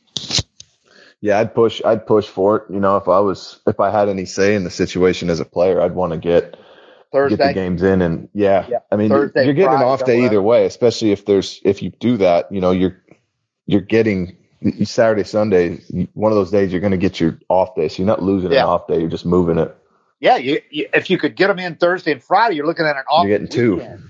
[1.21, 1.81] Yeah, I'd push.
[1.85, 2.65] I'd push for it.
[2.69, 5.45] You know, if I was if I had any say in the situation as a
[5.45, 6.57] player, I'd want to get
[7.13, 7.37] Thursday.
[7.37, 8.67] get the games in and yeah.
[8.69, 8.79] yeah.
[8.91, 11.83] I mean, Thursday, you're getting Friday, an off day either way, especially if there's if
[11.83, 12.51] you do that.
[12.53, 13.03] You know, you're
[13.67, 14.37] you're getting
[14.85, 15.81] Saturday, Sunday,
[16.15, 17.89] one of those days you're going to get your off day.
[17.89, 18.63] So you're not losing yeah.
[18.63, 19.01] an off day.
[19.01, 19.77] You're just moving it
[20.21, 22.97] yeah, you, you, if you could get them in Thursday and Friday, you're looking at
[22.97, 23.27] an off.
[23.27, 24.09] You're getting weekend, two.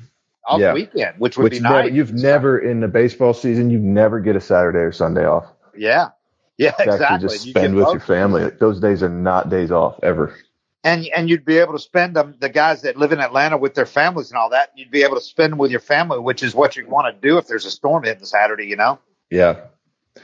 [0.49, 0.73] Off yeah.
[0.73, 1.93] weekend, which would which be never, nice.
[1.93, 5.47] You've never in the baseball season, you never get a Saturday or Sunday off.
[5.77, 6.11] Yeah,
[6.57, 7.29] yeah, exactly.
[7.29, 8.51] Just spend you with your family.
[8.61, 10.37] Those days are not days off ever.
[10.87, 12.37] And and you'd be able to spend them.
[12.39, 15.17] The guys that live in Atlanta with their families and all that, you'd be able
[15.17, 17.67] to spend them with your family, which is what you want to do if there's
[17.67, 18.67] a storm hitting Saturday.
[18.67, 19.01] You know.
[19.29, 19.63] Yeah.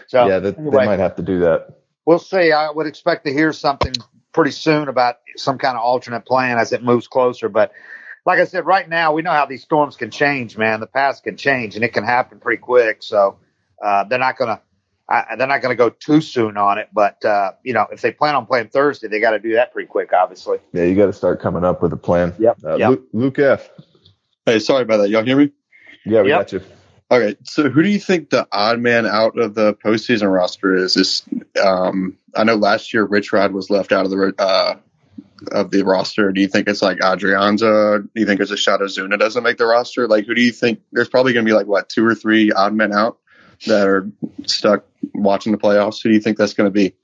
[0.07, 1.81] So yeah, that, anyway, they might have to do that.
[2.07, 2.53] We'll see.
[2.53, 3.92] I would expect to hear something
[4.33, 7.48] pretty soon about some kind of alternate plan as it moves closer.
[7.48, 7.72] But
[8.25, 10.81] like I said, right now we know how these storms can change, man.
[10.81, 13.03] The past can change and it can happen pretty quick.
[13.03, 13.38] So
[13.85, 14.38] uh, they're not
[15.12, 16.88] gonna they're not gonna go too soon on it.
[16.92, 19.72] But uh, you know, if they plan on playing Thursday, they got to do that
[19.72, 20.59] pretty quick, obviously.
[20.72, 22.35] Yeah, you got to start coming up with a plan.
[22.38, 22.59] Yep.
[22.64, 22.90] Uh, yep.
[22.90, 23.70] Luke, Luke F.
[24.46, 25.09] Hey, sorry about that.
[25.09, 25.53] Y'all hear me?
[26.05, 26.40] Yeah, we yep.
[26.40, 26.61] got you.
[27.11, 30.96] Okay, so who do you think the odd man out of the postseason roster is?
[30.96, 31.22] Is
[31.62, 34.77] um, I know last year Rich Rod was left out of the uh,
[35.51, 36.33] of the roster.
[36.33, 38.03] Do you think it's like Adrianza?
[38.03, 40.09] Do you think it's a shot Zuna doesn't make the roster?
[40.09, 40.81] Like, who do you think?
[40.90, 43.18] There's probably going to be like what two or three odd men out
[43.66, 44.11] that are
[44.46, 46.03] stuck watching the playoffs.
[46.03, 46.94] Who do you think that's going to be?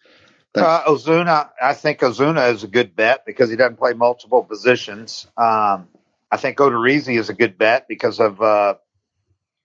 [0.55, 5.27] Uh, Ozuna, I think Ozuna is a good bet because he doesn't play multiple positions.
[5.37, 5.89] Um,
[6.31, 8.75] I think Odorizzi is a good bet because of uh,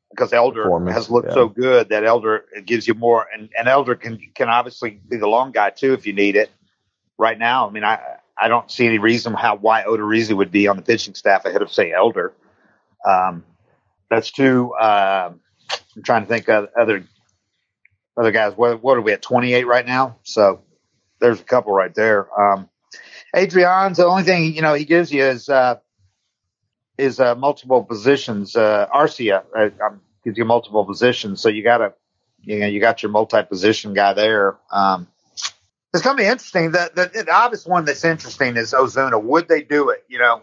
[0.09, 1.33] because Elder has looked yeah.
[1.33, 5.27] so good that Elder gives you more, and, and Elder can can obviously be the
[5.27, 6.51] long guy too if you need it.
[7.17, 7.99] Right now, I mean, I
[8.37, 11.61] I don't see any reason how why Odorizzi would be on the pitching staff ahead
[11.61, 12.33] of say Elder.
[13.05, 13.43] Um,
[14.09, 14.73] that's two.
[14.73, 15.33] Uh,
[15.95, 17.03] I'm trying to think of other
[18.17, 18.53] other guys.
[18.55, 19.21] What what are we at?
[19.21, 20.17] 28 right now.
[20.23, 20.61] So
[21.19, 22.27] there's a couple right there.
[22.39, 22.69] Um,
[23.35, 25.75] Adrian's the only thing you know he gives you is uh,
[26.97, 28.55] is uh, multiple positions.
[28.55, 31.93] Uh, Arcia uh, um, gives you multiple positions, so you got to,
[32.41, 34.57] you know, you got your multi-position guy there.
[34.71, 35.07] Um,
[35.93, 36.71] it's going to be interesting.
[36.71, 39.21] The, the, the obvious one that's interesting is Ozuna.
[39.21, 40.03] Would they do it?
[40.07, 40.41] You know,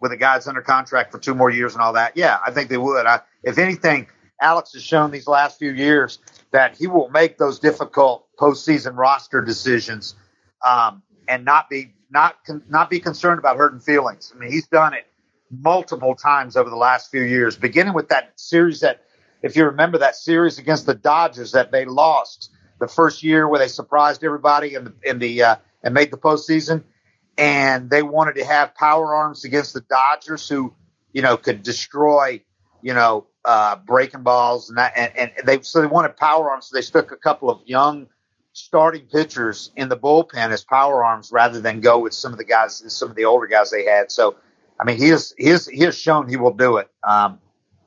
[0.00, 2.16] with the guys under contract for two more years and all that?
[2.16, 3.06] Yeah, I think they would.
[3.06, 4.08] I, if anything,
[4.40, 6.18] Alex has shown these last few years
[6.50, 10.14] that he will make those difficult postseason roster decisions
[10.66, 12.36] um, and not be not
[12.68, 14.32] not be concerned about hurting feelings.
[14.34, 15.06] I mean, he's done it
[15.50, 19.02] multiple times over the last few years, beginning with that series that,
[19.42, 23.58] if you remember that series against the Dodgers that they lost the first year where
[23.58, 26.84] they surprised everybody in the, in the, uh, and made the postseason.
[27.38, 30.74] and they wanted to have power arms against the Dodgers, who
[31.12, 32.42] you know could destroy
[32.82, 36.66] you know uh, breaking balls and that, and, and they so they wanted power arms.
[36.66, 38.06] So they stuck a couple of young
[38.52, 42.44] starting pitchers in the bullpen as power arms rather than go with some of the
[42.44, 44.10] guys, some of the older guys they had.
[44.10, 44.36] So,
[44.78, 46.90] I mean, he has he has he has shown he will do it.
[47.02, 47.38] Um,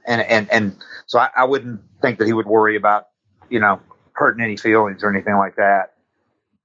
[0.06, 0.76] and and and
[1.06, 3.08] so I, I wouldn't think that he would worry about
[3.50, 3.80] you know
[4.14, 5.94] hurting any feelings or anything like that.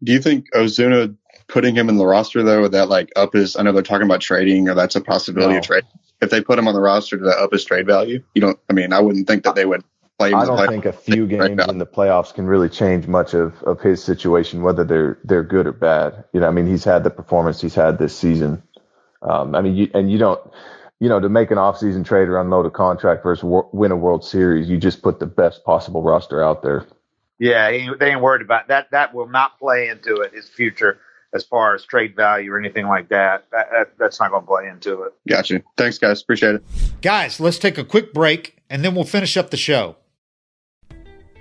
[0.03, 1.17] Do you think Ozuna
[1.49, 3.57] putting him in the roster though would that like up his?
[3.57, 5.59] I know they're talking about trading, or that's a possibility No.
[5.59, 5.85] of trade.
[6.21, 8.23] If they put him on the roster, to that up his trade value?
[8.35, 8.59] You don't.
[8.69, 9.85] I mean, I wouldn't think that they would
[10.19, 10.37] play him.
[10.37, 11.67] I in the don't think a few games now.
[11.67, 15.67] in the playoffs can really change much of, of his situation, whether they're they're good
[15.67, 16.25] or bad.
[16.33, 18.63] You know, I mean, he's had the performance he's had this season.
[19.23, 20.41] Um, I mean, you, and you don't,
[21.01, 23.97] you know, to make an offseason trade or unload a contract versus wor- win a
[23.97, 26.87] World Series, you just put the best possible roster out there.
[27.39, 28.91] Yeah, he, they ain't worried about that.
[28.91, 30.99] That will not play into it his future
[31.35, 33.45] as far as trade value or anything like that.
[33.53, 35.13] That, that that's not going to play into it.
[35.29, 35.63] Gotcha.
[35.77, 36.23] Thanks, guys.
[36.23, 36.63] Appreciate it.
[37.03, 39.97] Guys, let's take a quick break and then we'll finish up the show.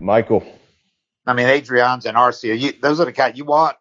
[0.00, 0.44] Michael,
[1.26, 3.76] I mean, Adrianza and Arcia, you, those are the guys you want.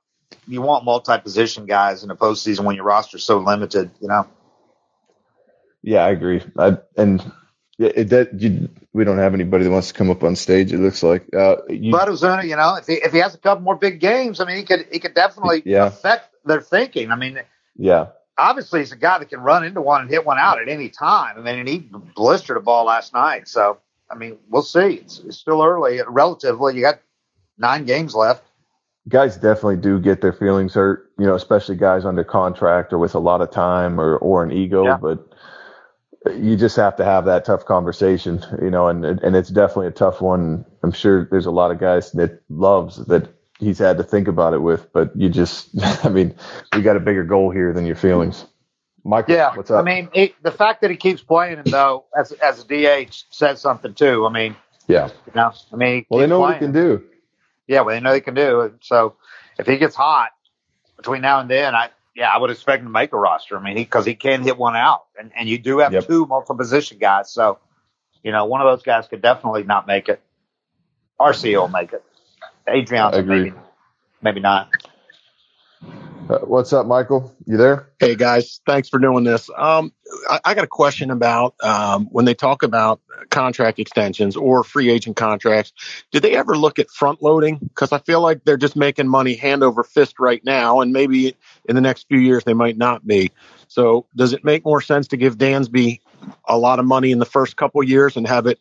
[0.47, 3.91] You want multi-position guys in the postseason when your roster's so limited.
[4.01, 4.27] You know.
[5.81, 6.41] yeah, I agree.
[6.57, 7.23] I, and
[7.77, 10.71] it, that you, we don't have anybody that wants to come up on stage.
[10.73, 13.37] It looks like uh, you, But Ozuna, you know, if he if he has a
[13.37, 15.87] couple more big games, I mean, he could he could definitely Yeah.
[15.87, 17.11] affect their thinking.
[17.11, 17.39] I mean,
[17.75, 20.67] yeah, obviously he's a guy that can run into one and hit one out at
[20.69, 21.37] any time.
[21.37, 23.47] I mean, and he blistered a ball last night.
[23.47, 23.77] So
[24.13, 24.95] I mean, we'll see.
[24.95, 26.75] It's, it's still early, relatively.
[26.75, 26.99] You got
[27.57, 28.43] nine games left.
[29.09, 31.11] guys definitely do get their feelings hurt.
[31.19, 34.51] You know, especially guys under contract or with a lot of time or or an
[34.51, 34.85] ego.
[34.85, 34.97] Yeah.
[35.01, 35.27] But
[36.35, 38.43] you just have to have that tough conversation.
[38.61, 40.65] You know, and and it's definitely a tough one.
[40.83, 44.53] I'm sure there's a lot of guys that loves that he's had to think about
[44.53, 44.91] it with.
[44.93, 45.69] But you just,
[46.05, 46.35] I mean,
[46.75, 48.45] we got a bigger goal here than your feelings.
[49.03, 49.81] Michael, Yeah, what's up?
[49.81, 52.67] I mean, it, the fact that he keeps playing him though, as as a
[53.07, 54.25] DH, says something too.
[54.25, 54.55] I mean,
[54.87, 55.07] yeah.
[55.25, 57.03] you know, I mean, Well, they know what he can do.
[57.67, 58.73] Yeah, well, they know they can do.
[58.81, 59.15] So
[59.59, 60.29] if he gets hot
[60.97, 63.57] between now and then, I yeah, I would expect him to make a roster.
[63.57, 66.07] I mean, because he, can hit one out, and and you do have Yep.
[66.07, 67.31] two multiple position guys.
[67.31, 67.59] So
[68.23, 70.21] you know, one of those guys could definitely not make it.
[71.19, 72.03] Arcia will make it.
[72.67, 73.53] Adrianza maybe
[74.21, 74.69] maybe not.
[76.29, 77.35] Uh, what's up, Michael?
[77.45, 77.89] You there?
[77.99, 79.49] Hey guys, thanks for doing this.
[79.57, 79.93] Um,
[80.29, 84.89] I, I got a question about um, when they talk about contract extensions or free
[84.89, 85.73] agent contracts.
[86.11, 87.57] Did they ever look at front loading?
[87.57, 91.35] Because I feel like they're just making money hand over fist right now, and maybe
[91.65, 93.31] in the next few years they might not be.
[93.67, 95.99] So, does it make more sense to give Dansby
[96.47, 98.59] a lot of money in the first couple years and have it,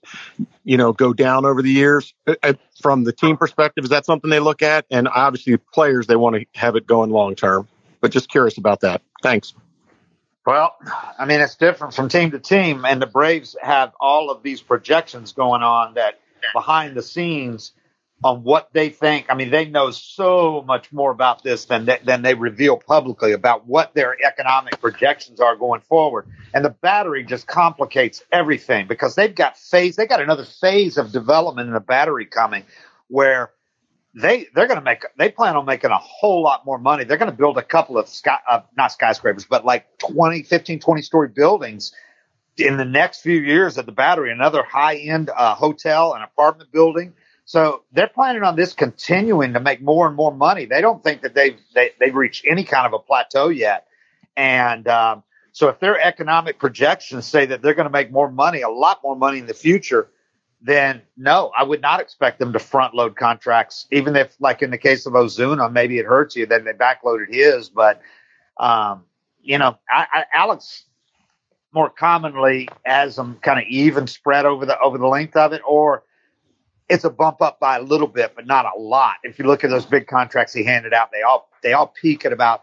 [0.64, 2.14] you know, go down over the years?
[2.26, 4.86] Uh, uh, From the team perspective, is that something they look at?
[4.90, 7.68] And obviously, players they want to have it going long term.
[8.00, 9.02] But just curious about that.
[9.22, 9.54] Thanks.
[10.44, 10.74] Well,
[11.18, 14.60] I mean, it's different from team to team, and the Braves have all of these
[14.60, 16.18] projections going on that
[16.52, 17.72] behind the scenes,
[18.24, 19.26] on what they think.
[19.28, 23.32] I mean, they know so much more about this than they, than they reveal publicly
[23.32, 26.26] about what their economic projections are going forward.
[26.54, 31.12] And the battery just complicates everything because they've got phase, they got another phase of
[31.12, 32.64] development in the battery coming
[33.08, 33.50] where
[34.14, 37.04] they they're going to make they plan on making a whole lot more money.
[37.04, 40.80] They're going to build a couple of sky uh, not skyscrapers, but like 20, 15,
[40.80, 41.92] 20 story buildings
[42.58, 46.70] in the next few years at the battery, another high end uh, hotel and apartment
[46.72, 50.64] building so they're planning on this continuing to make more and more money.
[50.64, 53.48] They don't think that they've they, have they have reached any kind of a plateau
[53.48, 53.86] yet.
[54.36, 58.62] And um, so if their economic projections say that they're going to make more money,
[58.62, 60.08] a lot more money in the future,
[60.64, 63.86] then no, I would not expect them to front load contracts.
[63.90, 67.32] Even if, like in the case of Ozuna, maybe it hurts you, then they backloaded
[67.32, 67.68] his.
[67.68, 68.00] But
[68.58, 69.04] um,
[69.42, 70.84] you know, I, I, Alex
[71.72, 75.62] more commonly has them kind of even spread over the over the length of it,
[75.66, 76.04] or
[76.88, 79.16] it's a bump up by a little bit, but not a lot.
[79.24, 82.24] If you look at those big contracts he handed out, they all they all peak
[82.24, 82.62] at about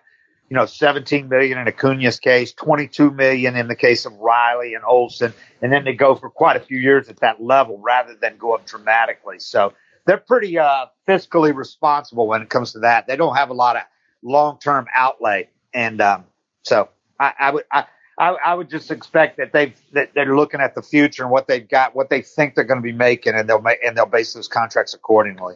[0.50, 4.84] you know 17 million in Acuna's case, 22 million in the case of Riley and
[4.84, 8.38] Olson, and then they go for quite a few years at that level rather than
[8.38, 9.40] go up dramatically.
[9.40, 9.74] So
[10.06, 13.08] they're pretty uh, fiscally responsible when it comes to that.
[13.08, 13.84] They don't have a lot of
[14.24, 16.26] long term outlay, and um,
[16.64, 16.90] so
[17.20, 17.86] I, I would I,
[18.18, 21.48] I, I would just expect that they've that they're looking at the future and what
[21.48, 24.08] they've got, what they think they're going to be making, and they'll make and they'll
[24.08, 25.56] base those contracts accordingly.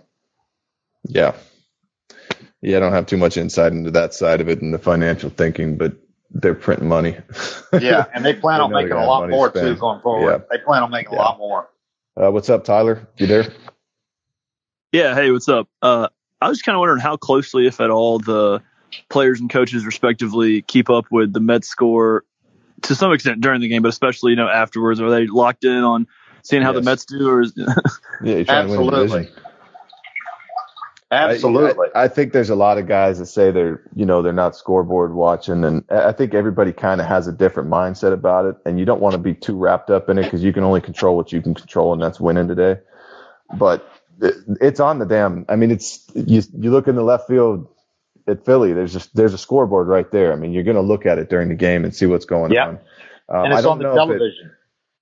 [1.05, 1.35] Yeah,
[2.63, 2.77] yeah.
[2.77, 5.77] I don't have too much insight into that side of it and the financial thinking,
[5.77, 5.93] but
[6.31, 7.17] they're printing money.
[7.79, 10.31] yeah, and they plan on making a lot more too going forward.
[10.31, 10.37] Yeah.
[10.49, 11.19] They plan on making yeah.
[11.19, 11.69] a lot more.
[12.15, 13.07] Uh, what's up, Tyler?
[13.17, 13.53] You there?
[14.91, 15.15] Yeah.
[15.15, 15.67] Hey, what's up?
[15.81, 16.07] Uh,
[16.41, 18.61] I was kind of wondering how closely, if at all, the
[19.09, 22.23] players and coaches respectively keep up with the Mets score
[22.83, 24.99] to some extent during the game, but especially you know afterwards.
[25.01, 26.07] Are they locked in on
[26.43, 26.79] seeing how yes.
[26.83, 27.27] the Mets do?
[27.27, 27.53] Or is,
[28.23, 29.29] yeah, absolutely.
[31.13, 31.87] Absolutely.
[31.95, 34.55] I, I, think there's a lot of guys that say they're, you know, they're not
[34.55, 35.63] scoreboard watching.
[35.63, 38.55] And I think everybody kind of has a different mindset about it.
[38.65, 40.81] And you don't want to be too wrapped up in it because you can only
[40.81, 41.93] control what you can control.
[41.93, 42.79] And that's winning today.
[43.55, 43.89] But
[44.21, 47.67] it, it's on the damn, I mean, it's, you, you look in the left field
[48.27, 50.31] at Philly, there's just there's a scoreboard right there.
[50.31, 52.51] I mean, you're going to look at it during the game and see what's going
[52.51, 52.67] yeah.
[52.67, 52.79] on.
[53.29, 54.51] Um, and it's on the television.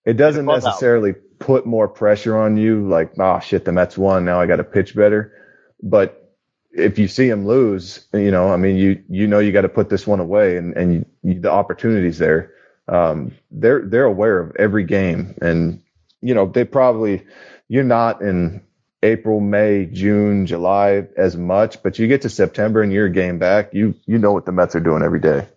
[0.05, 4.25] It, it doesn't necessarily put more pressure on you, like, oh shit, the Mets won.
[4.25, 5.33] Now I got to pitch better.
[5.81, 6.35] But
[6.71, 9.69] if you see them lose, you know, I mean, you you know you got to
[9.69, 12.53] put this one away, and and you, the opportunities there.
[12.87, 15.81] Um, they're they're aware of every game, and
[16.21, 17.25] you know they probably
[17.67, 18.61] you're not in
[19.03, 23.39] April, May, June, July as much, but you get to September and you're a game
[23.39, 23.73] back.
[23.73, 25.47] You you know what the Mets are doing every day.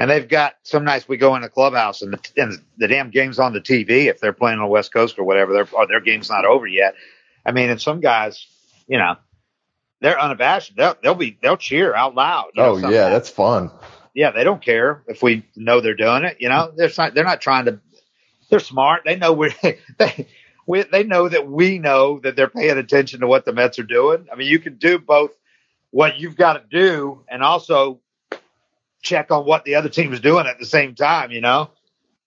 [0.00, 3.10] And they've got some nights we go in the clubhouse and the, and the damn
[3.10, 5.52] game's on the TV if they're playing on the West Coast or whatever.
[5.52, 6.94] Their or their game's not over yet.
[7.44, 8.46] I mean, and some guys,
[8.86, 9.16] you know,
[10.00, 10.76] they're unabashed.
[10.76, 12.50] They'll, they'll be they'll cheer out loud.
[12.56, 13.70] oh know, yeah, that's fun.
[14.14, 16.38] Yeah, they don't care if we know they're doing it.
[16.40, 17.80] You know, they're not they're not trying to.
[18.50, 19.02] They're smart.
[19.04, 19.52] They know we're
[19.98, 20.26] they
[20.66, 23.84] we, they know that we know that they're paying attention to what the Mets are
[23.84, 24.26] doing.
[24.30, 25.30] I mean, you can do both
[25.90, 28.00] what you've got to do and also
[29.00, 31.70] check on what the other team is doing at the same time, you know?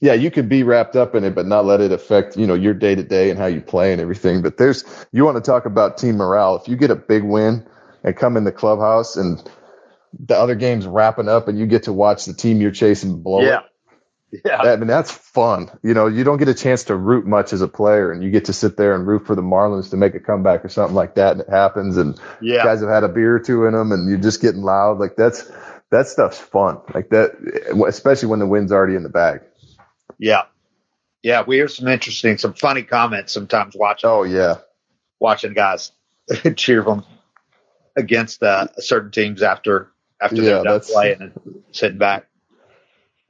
[0.02, 2.56] Yeah, you could be wrapped up in it, but not let it affect, you know,
[2.56, 4.42] your day to day and how you play and everything.
[4.42, 6.56] But there's, you want to talk about team morale.
[6.56, 7.68] If you get a big win
[8.04, 9.48] and come in the clubhouse and
[10.20, 13.42] the other game's wrapping up and you get to watch the team you're chasing blow
[13.42, 13.60] yeah.
[14.32, 14.58] it, yeah.
[14.58, 15.70] I mean, that's fun.
[15.84, 18.32] You know, you don't get a chance to root much as a player and you
[18.32, 20.96] get to sit there and root for the Marlins to make a comeback or something
[20.96, 21.34] like that.
[21.34, 22.64] And it happens and yeah.
[22.64, 24.98] guys have had a beer or two in them and you're just getting loud.
[24.98, 25.48] Like that's,
[25.92, 26.80] that stuff's fun.
[26.92, 27.34] Like that,
[27.88, 29.42] especially when the win's already in the bag.
[30.22, 30.44] Yeah.
[31.22, 31.44] Yeah.
[31.46, 34.10] We hear some interesting, some funny comments sometimes watching.
[34.10, 34.60] Oh yeah.
[35.20, 35.92] Watching guys
[36.56, 37.04] cheer them
[37.98, 39.92] against uh, certain teams after,
[40.22, 42.28] after yeah, they're done playing and sitting back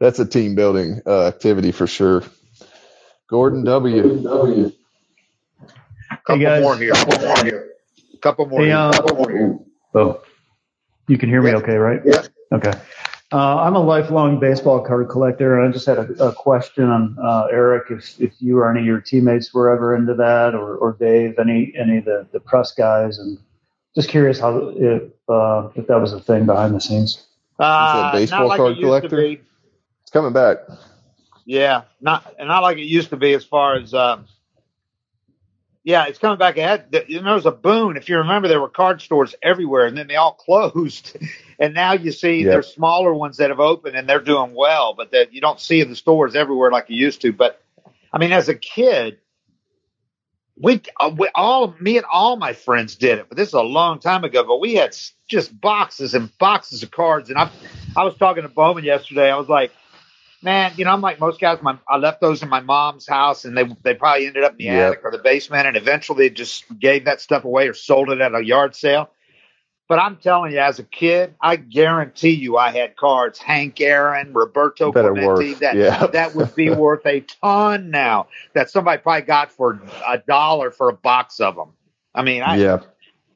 [0.02, 2.24] that's a team building uh, activity for sure.
[3.30, 4.24] Gordon W.
[4.24, 4.72] W.
[6.26, 6.94] Couple hey more here.
[6.94, 7.70] Couple more here.
[8.20, 8.60] Couple more.
[8.62, 8.78] Hey, here.
[8.78, 9.60] Uh, Couple more here.
[9.94, 10.22] Oh,
[11.08, 12.02] you can hear me, okay, right?
[12.04, 12.24] Yeah.
[12.52, 12.74] Okay.
[13.34, 17.18] Uh, I'm a lifelong baseball card collector, and I just had a, a question on
[17.22, 20.76] uh, Eric, if, if you or any of your teammates were ever into that, or,
[20.76, 23.38] or Dave, any any of the, the press guys, and
[23.96, 27.26] just curious how if uh, if that was a thing behind the scenes.
[27.58, 30.58] Uh, baseball like card collector It's coming back.
[31.46, 33.94] Yeah, not and not like it used to be as far as.
[33.94, 34.26] Um,
[35.84, 36.92] yeah, it's coming back ahead.
[36.92, 37.98] There was a boon.
[37.98, 41.18] If you remember, there were card stores everywhere, and then they all closed.
[41.60, 42.52] and now you see yep.
[42.52, 45.82] there's smaller ones that have opened, and they're doing well, but that you don't see
[45.82, 47.34] in the stores everywhere like you used to.
[47.34, 47.62] But
[48.14, 49.18] I mean, as a kid,
[50.56, 53.62] we, uh, we all me and all my friends did it, but this is a
[53.62, 54.44] long time ago.
[54.44, 54.96] But we had
[55.28, 57.50] just boxes and boxes of cards, and I
[57.98, 59.32] I was talking to Bowman yesterday.
[59.32, 59.72] I was like,
[60.42, 61.60] man, you know, I'm like most guys.
[61.62, 64.58] My I left those in my mom's house, and they they probably ended up in
[64.60, 64.88] the Yep.
[64.94, 68.22] attic or the basement, and eventually they just gave that stuff away or sold it
[68.22, 69.10] at a yard sale.
[69.90, 74.32] But I'm telling you, as a kid, I guarantee you, I had cards Hank Aaron,
[74.34, 75.28] Roberto Better Clemente.
[75.52, 76.08] worth, That yeah.
[76.08, 78.28] that would be worth a ton now.
[78.54, 81.74] That somebody probably got for a dollar for a box of them.
[82.16, 82.78] I mean, I yeah.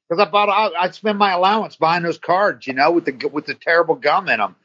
[0.07, 3.27] because I bought, I, I spent my allowance buying those cards, you know, with the
[3.27, 4.55] with the terrible gum in them.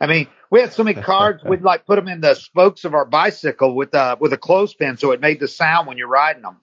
[0.00, 2.94] I mean, we had so many cards, we'd like put them in the spokes of
[2.94, 6.42] our bicycle with uh with a clothespin, so it made the sound when you're riding
[6.42, 6.56] them.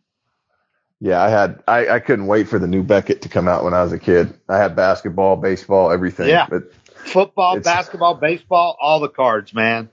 [0.99, 3.73] Yeah, I had I, I couldn't wait for the new Beckett to come out when
[3.75, 4.33] I was a kid.
[4.49, 6.29] I had basketball, baseball, everything.
[6.29, 6.47] Yeah.
[6.49, 6.73] But
[7.05, 9.89] Football, basketball, baseball, all the cards, man.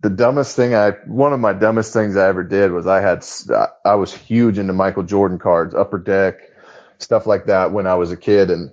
[0.00, 3.24] the dumbest thing I one of my dumbest things I ever did was I had
[3.84, 6.36] I was huge into Michael Jordan cards, upper deck,
[6.98, 8.70] stuff like that when I was a kid and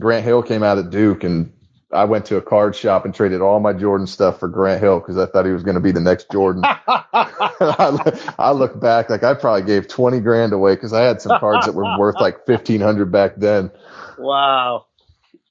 [0.00, 1.52] Grant Hill came out at Duke and
[1.96, 5.00] I went to a card shop and traded all my Jordan stuff for Grant Hill
[5.00, 6.62] because I thought he was going to be the next Jordan.
[7.12, 11.34] I, I look back like I probably gave 20 grand away because I had some
[11.40, 13.72] cards that were worth like 1500 back then.
[14.16, 14.86] Wow.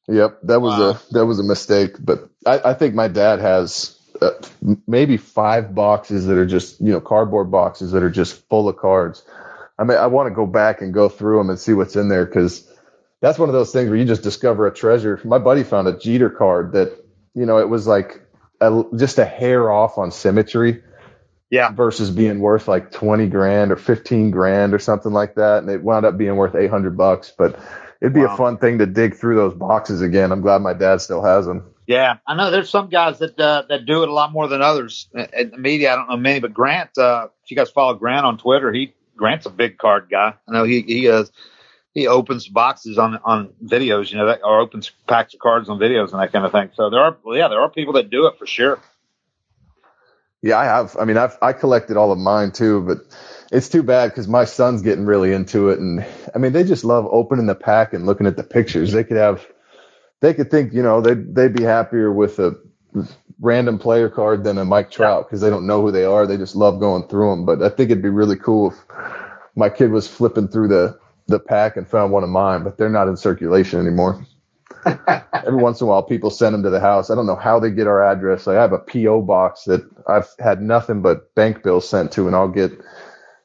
[0.08, 0.92] Yep, that was Wow.
[0.92, 1.96] a that was a mistake.
[2.00, 4.32] But I, I think my dad has uh,
[4.88, 8.78] maybe five boxes that are just you know cardboard boxes that are just full of
[8.78, 9.26] cards.
[9.80, 12.10] I mean, I want to go back and go through them and see what's in
[12.10, 12.72] there because
[13.22, 15.20] that's one of those things where you just discover a treasure.
[15.24, 16.94] My buddy found a Jeter card that
[17.34, 18.22] you know it was like
[18.62, 20.82] a, just a hair off on symmetry.
[21.52, 21.72] Yeah.
[21.72, 25.60] Versus being worth like 20 grand or 15 grand or something like that.
[25.60, 27.32] And it wound up being worth 800 bucks.
[27.38, 27.58] But
[28.02, 28.34] it'd be Wow.
[28.34, 30.32] a fun thing to dig through those boxes again.
[30.32, 31.64] I'm glad my dad still has them.
[31.86, 34.64] Yeah, I know there's some guys that uh, that do it a lot more than
[34.64, 35.08] others.
[35.14, 37.94] In in the media, I don't know many, but Grant, uh, if you guys follow
[37.94, 40.34] Grant on Twitter, he Grant's a big card guy.
[40.50, 41.26] I know he he uh,
[41.96, 45.80] he opens boxes on on videos, you know, that, or opens packs of cards on
[45.80, 46.70] videos and that kind of thing.
[46.76, 48.80] So there are, well, yeah, there are people that do it for sure.
[50.44, 50.96] Yeah, I have.
[51.00, 52.98] I mean, I've I collected all of mine too, but
[53.52, 56.84] it's too bad because my son's getting really into it, and I mean, they just
[56.84, 58.92] love opening the pack and looking at the pictures.
[58.92, 59.44] They could have,
[60.20, 62.60] they could think, you know, they they'd be happier with a
[63.40, 66.28] random player card than a Mike Trout because they don't know who they are.
[66.28, 67.46] They just love going through them.
[67.46, 68.78] But I think it'd be really cool if
[69.56, 72.90] my kid was flipping through the the pack and found one of mine, but they're
[72.90, 74.26] not in circulation anymore.
[74.86, 77.10] Every once in a while, people send them to the house.
[77.10, 78.48] I don't know how they get our address.
[78.48, 82.36] I have a PO box that I've had nothing but bank bills sent to, and
[82.36, 82.72] I'll get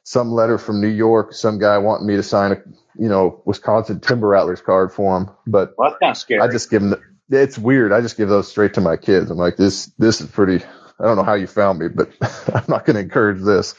[0.03, 2.57] some letter from New York, some guy wanting me to sign a,
[2.95, 5.29] you know, Wisconsin Timber Rattlers card for him.
[5.47, 6.41] But Well, that's kind of scary.
[6.41, 7.01] I just give them.
[7.29, 7.93] The, it's weird.
[7.93, 9.31] I just give those straight to my kids.
[9.31, 10.63] I'm like, this, this is pretty.
[10.99, 12.11] I don't know how you found me, but
[12.53, 13.73] I'm not going to encourage this.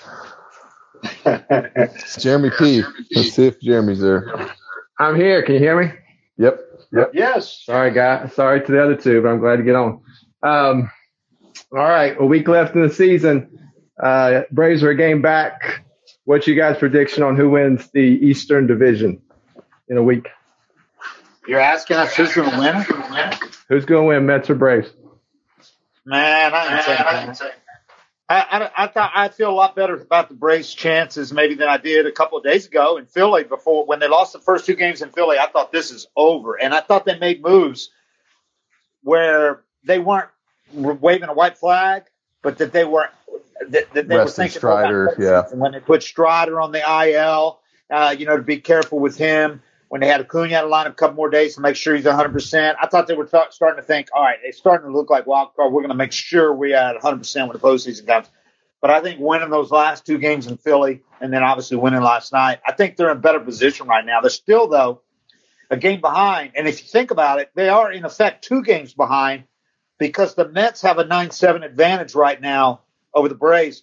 [2.18, 2.82] Jeremy P.
[3.14, 4.50] Let's see if Jeremy's there.
[4.98, 5.42] I'm here.
[5.42, 5.92] Can you hear me?
[6.38, 6.60] Yep.
[6.92, 7.10] Yep.
[7.14, 7.62] Yes.
[7.64, 8.28] Sorry, guy.
[8.28, 10.02] Sorry to the other two, but I'm glad to get on.
[10.42, 10.90] Um,
[11.72, 13.72] all right, a week left in the season.
[14.00, 15.84] Uh, Braves are a game back.
[16.24, 19.22] What's you guys' prediction on who wins the Eastern Division
[19.88, 20.28] in a week?
[21.46, 23.40] You're asking us who's going to win?
[23.68, 24.90] Who's going to win, Mets or Braves?
[26.04, 26.84] Man, I didn't
[27.36, 27.61] say anything.
[28.32, 31.68] I, I, I thought I feel a lot better about the Braves' chances maybe than
[31.68, 33.44] I did a couple of days ago in Philly.
[33.44, 36.54] Before when they lost the first two games in Philly, I thought this is over,
[36.54, 37.90] and I thought they made moves
[39.02, 40.30] where they weren't
[40.72, 42.04] waving a white flag,
[42.40, 43.08] but that they were
[43.68, 45.42] that, that they were Resting thinking about Strider, yeah.
[45.54, 47.60] When they put Strider on the IL,
[47.90, 49.62] uh, you know, to be careful with him.
[49.92, 52.06] When they had Acuna out of line a couple more days to make sure he's
[52.06, 55.10] 100%, I thought they were th- starting to think, all right, it's starting to look
[55.10, 55.70] like wild card.
[55.70, 58.26] We're going to make sure we are at 100% when the postseason comes.
[58.80, 62.32] But I think winning those last two games in Philly and then obviously winning last
[62.32, 64.22] night, I think they're in a better position right now.
[64.22, 65.02] They're still, though,
[65.68, 66.52] a game behind.
[66.56, 69.44] And if you think about it, they are, in effect, two games behind
[69.98, 72.80] because the Mets have a 9 7 advantage right now
[73.12, 73.82] over the Braves.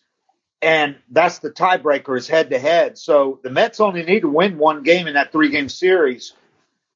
[0.61, 2.97] And that's the tiebreaker is head to head.
[2.97, 6.33] So the Mets only need to win one game in that three game series.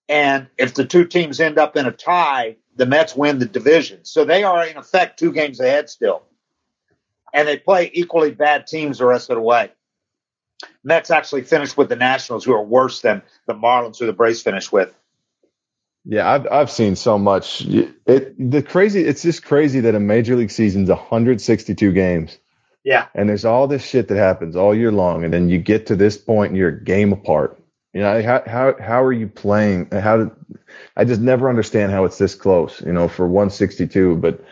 [0.09, 4.03] And if the two teams end up in a tie, the Mets win the division.
[4.03, 6.23] So they are in effect two games ahead still.
[7.33, 9.71] And they play equally bad teams the rest of the way.
[10.83, 14.41] Mets actually finished with the Nationals, who are worse than the Marlins, who the Braves
[14.41, 14.93] finished with.
[16.05, 17.61] Yeah, I've I've seen so much.
[17.61, 19.01] It the crazy.
[19.01, 22.37] It's just crazy that a major league season's 162 games,
[22.83, 23.07] Yeah.
[23.15, 25.95] and there's all this shit that happens all year long, and then you get to
[25.95, 27.59] this point and you're a game apart.
[27.93, 29.89] You know how how how are you playing?
[29.91, 30.31] How did
[30.97, 32.81] I just never understand how it's this close?
[32.81, 34.43] You know, for 162, but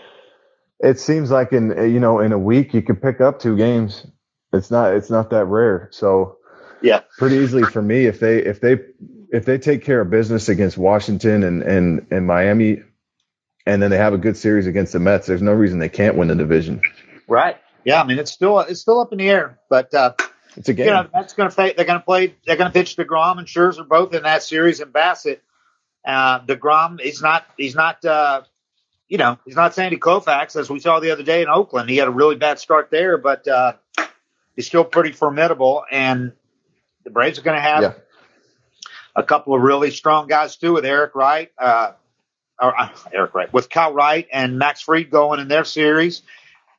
[0.80, 4.06] it seems like in you know in a week you could pick up two games.
[4.54, 5.90] It's not it's not that rare.
[5.92, 6.38] So
[6.82, 8.78] Yeah, pretty easily for me if they if they
[9.32, 12.84] if they take care of business against Washington and and and Miami,
[13.66, 16.16] and then they have a good series against the Mets, there's no reason they can't
[16.16, 16.82] win the division.
[17.28, 17.58] Right.
[17.84, 18.02] Yeah.
[18.02, 20.14] I mean, it's still it's still up in the air, but uh,
[20.56, 20.88] it's a game.
[20.88, 21.74] You know, that's going to play.
[21.74, 22.36] They're going to play.
[22.46, 25.40] They're going to pitch Degrom and Scherzer both in that series, and Bassitt.
[26.06, 27.46] Uh, Degrom, he's not.
[27.58, 28.04] He's not.
[28.04, 28.42] Uh,
[29.08, 31.90] you know, he's not Sandy Koufax as we saw the other day in Oakland.
[31.90, 33.74] He had a really bad start there, but uh,
[34.56, 35.84] he's still pretty formidable.
[35.92, 36.32] And
[37.04, 37.94] the Braves are going to have yeah.
[39.14, 41.92] a couple of really strong guys too, with Eric Wright, uh,
[42.58, 46.22] or uh, Eric Wright, with Kyle Wright and Max Fried going in their series.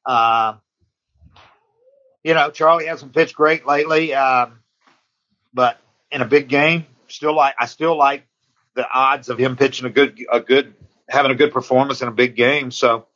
[0.06, 0.54] Uh,
[2.24, 4.60] you know, Charlie hasn't pitched great lately, um,
[5.52, 5.78] but
[6.10, 8.26] in a big game, still like I still like
[8.74, 10.74] the odds of him pitching a good a good
[11.08, 12.70] having a good performance in a big game.
[12.70, 13.06] So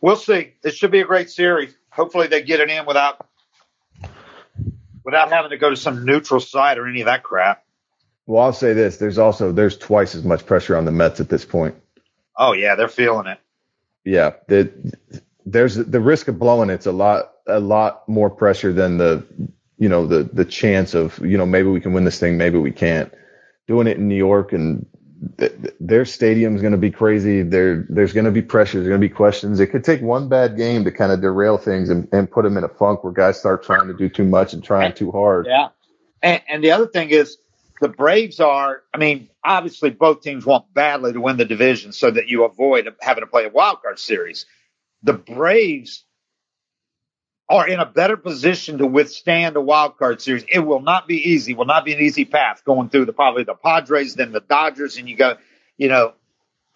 [0.00, 0.54] we'll see.
[0.62, 1.74] This should be a great series.
[1.90, 3.26] Hopefully they get it in without
[5.04, 7.64] without having to go to some neutral site or any of that crap.
[8.26, 11.28] Well, I'll say this: there's also there's twice as much pressure on the Mets at
[11.28, 11.76] this point.
[12.36, 13.38] Oh yeah, they're feeling it.
[14.04, 14.72] Yeah, the,
[15.44, 19.24] there's the risk of blowing it's a lot a lot more pressure than the
[19.78, 22.58] you know the the chance of you know maybe we can win this thing, maybe
[22.58, 23.12] we can't.
[23.66, 24.86] Doing it in New York and
[25.38, 27.42] th- their stadium's going to be crazy.
[27.42, 28.78] There, there's going to be pressure.
[28.78, 29.60] There's going to be questions.
[29.60, 32.56] It could take one bad game to kind of derail things and, and put them
[32.56, 35.46] in a funk where guys start trying to do too much and trying too hard.
[35.46, 35.68] Yeah.
[36.22, 37.38] And, and the other thing is
[37.80, 42.10] the Braves are, I mean, obviously both teams want badly to win the division so
[42.10, 44.46] that you avoid having to play a wild card series.
[45.02, 46.04] The Braves
[47.48, 50.44] are in a better position to withstand a wild card series.
[50.52, 51.54] It will not be easy.
[51.54, 54.96] Will not be an easy path going through the probably the Padres, then the Dodgers,
[54.96, 55.36] and you go,
[55.76, 56.12] you know,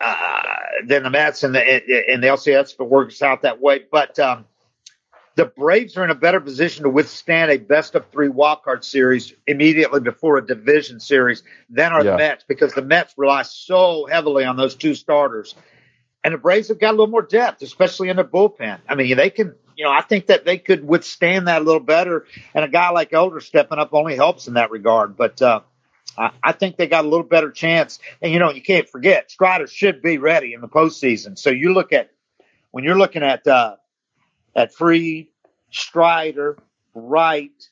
[0.01, 0.43] uh,
[0.87, 3.85] then the Mets and the and the LCS if it works out that way.
[3.91, 4.45] But um,
[5.35, 8.85] the Braves are in a better position to withstand a best of three wild card
[8.85, 12.13] series immediately before a division series than are Yeah.
[12.13, 15.55] the Mets because the Mets rely so heavily on those two starters.
[16.23, 18.79] And the Braves have got a little more depth, especially in the bullpen.
[18.89, 21.81] I mean, they can, you know, I think that they could withstand that a little
[21.81, 22.27] better.
[22.55, 25.17] And a guy like Elder stepping up only helps in that regard.
[25.17, 25.61] But uh,
[26.19, 27.99] I, I think they got a little better chance.
[28.21, 31.39] And, you know, you can't forget, Strider should be ready in the postseason.
[31.39, 32.11] So you look at,
[32.71, 33.77] when you're looking at, uh,
[34.55, 35.29] at Fried,
[35.71, 36.59] Strider,
[36.95, 37.69] Wright,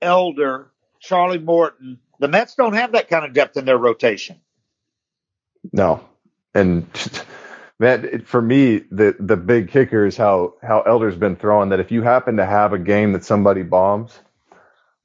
[0.00, 0.70] Elder,
[1.00, 4.40] Charlie Morton, the Mets don't have that kind of depth in their rotation.
[5.72, 6.08] No,
[6.54, 6.86] and
[7.78, 11.70] man, it, for me, the the big kicker is how how Elder's been throwing.
[11.70, 14.18] That if you happen to have a game that somebody bombs,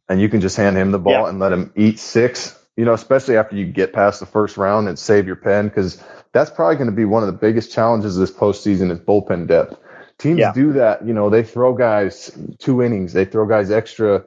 [0.09, 1.29] and you can just hand him the ball Yeah.
[1.29, 4.87] and let him eat six, you know, especially after you get past the first round
[4.87, 6.01] and save your pen, because
[6.33, 9.77] that's probably going to be one of the biggest challenges this postseason is bullpen depth.
[10.17, 10.51] Teams Yeah.
[10.53, 14.23] do that, you know, they throw guys two innings, they throw guys extra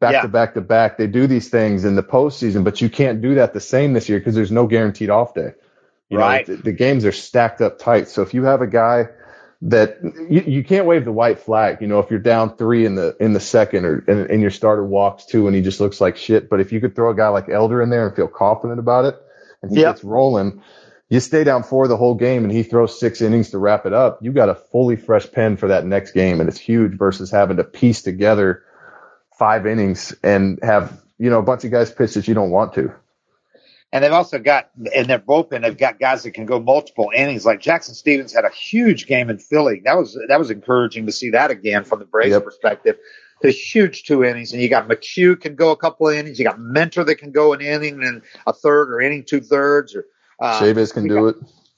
[0.00, 0.22] back Yeah.
[0.22, 0.98] to back to back.
[0.98, 4.08] They do these things in the postseason, but you can't do that the same this
[4.08, 5.54] year because there's no guaranteed off day.
[6.10, 6.46] You know, Right.
[6.46, 8.08] the, the games are stacked up tight.
[8.08, 9.08] So if you have a guy
[9.62, 9.98] that
[10.30, 13.16] you, you can't wave the white flag, you know, if you're down three in the
[13.20, 16.16] in the second or and, and your starter walks two and he just looks like
[16.16, 16.50] shit.
[16.50, 19.06] But if you could throw a guy like Elder in there and feel confident about
[19.06, 19.16] it
[19.62, 19.82] and he Yep.
[19.82, 20.62] gets rolling,
[21.08, 23.92] you stay down four the whole game and he throws six innings to wrap it
[23.92, 24.18] up.
[24.22, 27.56] You got a fully fresh pen for that next game, and it's huge versus having
[27.58, 28.62] to piece together
[29.38, 32.74] five innings and have you know a bunch of guys pitch that you don't want
[32.74, 32.92] to.
[33.94, 37.46] And they've also got in their bullpen, they've got guys that can go multiple innings.
[37.46, 39.82] Like Jackson Stephens had a huge game in Philly.
[39.84, 42.42] That was that was encouraging to see that again from the Braves Yep.
[42.44, 42.96] perspective.
[43.40, 46.40] The huge two innings, and you got McHugh can go a couple of innings.
[46.40, 49.94] You got Minter that can go an inning and a third, or inning two thirds,
[49.94, 50.06] or
[50.40, 51.36] uh, Chavez can do got- it.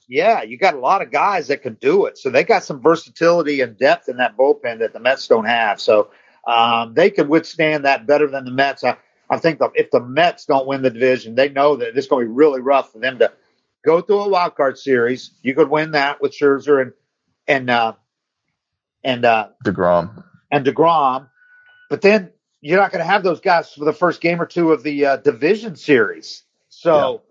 [0.09, 2.17] Yeah, you got a lot of guys that can do it.
[2.17, 5.81] So they got some versatility and depth in that bullpen that the Mets don't have.
[5.83, 6.11] So
[6.47, 8.85] um, they could withstand that better than the Mets.
[8.85, 8.97] I,
[9.29, 12.25] I think the, if the Mets don't win the division, they know that it's going
[12.25, 13.33] to be really rough for them to
[13.85, 15.31] go through a wild card series.
[15.43, 16.93] You could win that with Scherzer and
[17.49, 17.95] and uh,
[19.03, 20.25] and uh, Degrom.
[20.51, 21.29] and Degrom,
[21.91, 24.73] but then you're not going to have those guys for the first game or two
[24.73, 26.43] of the uh, division series.
[26.69, 27.23] So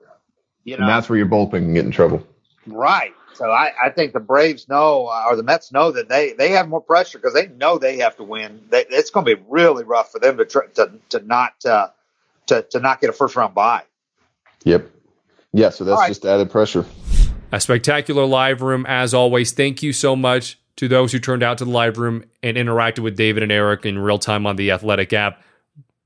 [0.64, 2.26] you know and that's where your bullpen can get in trouble.
[2.66, 3.14] Right.
[3.36, 6.50] So I, I think the Braves know, uh, or the Mets know that they, they
[6.52, 8.62] have more pressure because they know they have to win.
[8.70, 11.90] They, it's going to be really rough for them to try, to to not uh,
[12.48, 13.84] to to not get a first round bye.
[14.64, 14.90] Yep.
[15.54, 16.08] Yeah, so that's All right.
[16.08, 16.86] just added pressure.
[17.52, 19.52] A spectacular live room, as always.
[19.52, 23.00] Thank you so much to those who turned out to the live room and interacted
[23.00, 25.42] with David and Eric in real time on the Athletic app.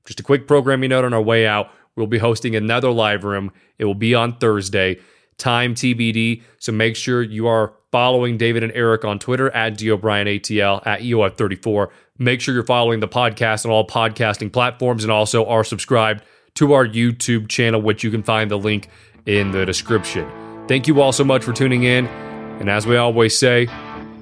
[0.04, 1.70] Just a quick programming note on our way out.
[1.96, 3.52] We'll be hosting another live room.
[3.78, 5.00] It will be on Thursday,
[5.40, 6.42] time TBD.
[6.58, 11.88] So make sure you are following David and Eric on Twitter at DOBrienATL, at EOF34.
[12.18, 16.22] Make sure you're following the podcast on all podcasting platforms and also are subscribed
[16.54, 18.88] to our YouTube channel, which you can find the link
[19.26, 20.30] in the description.
[20.68, 22.06] Thank you all so much for tuning in.
[22.06, 23.66] And as we always say,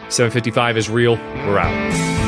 [0.09, 1.16] 755 is real.
[1.16, 2.28] We're out.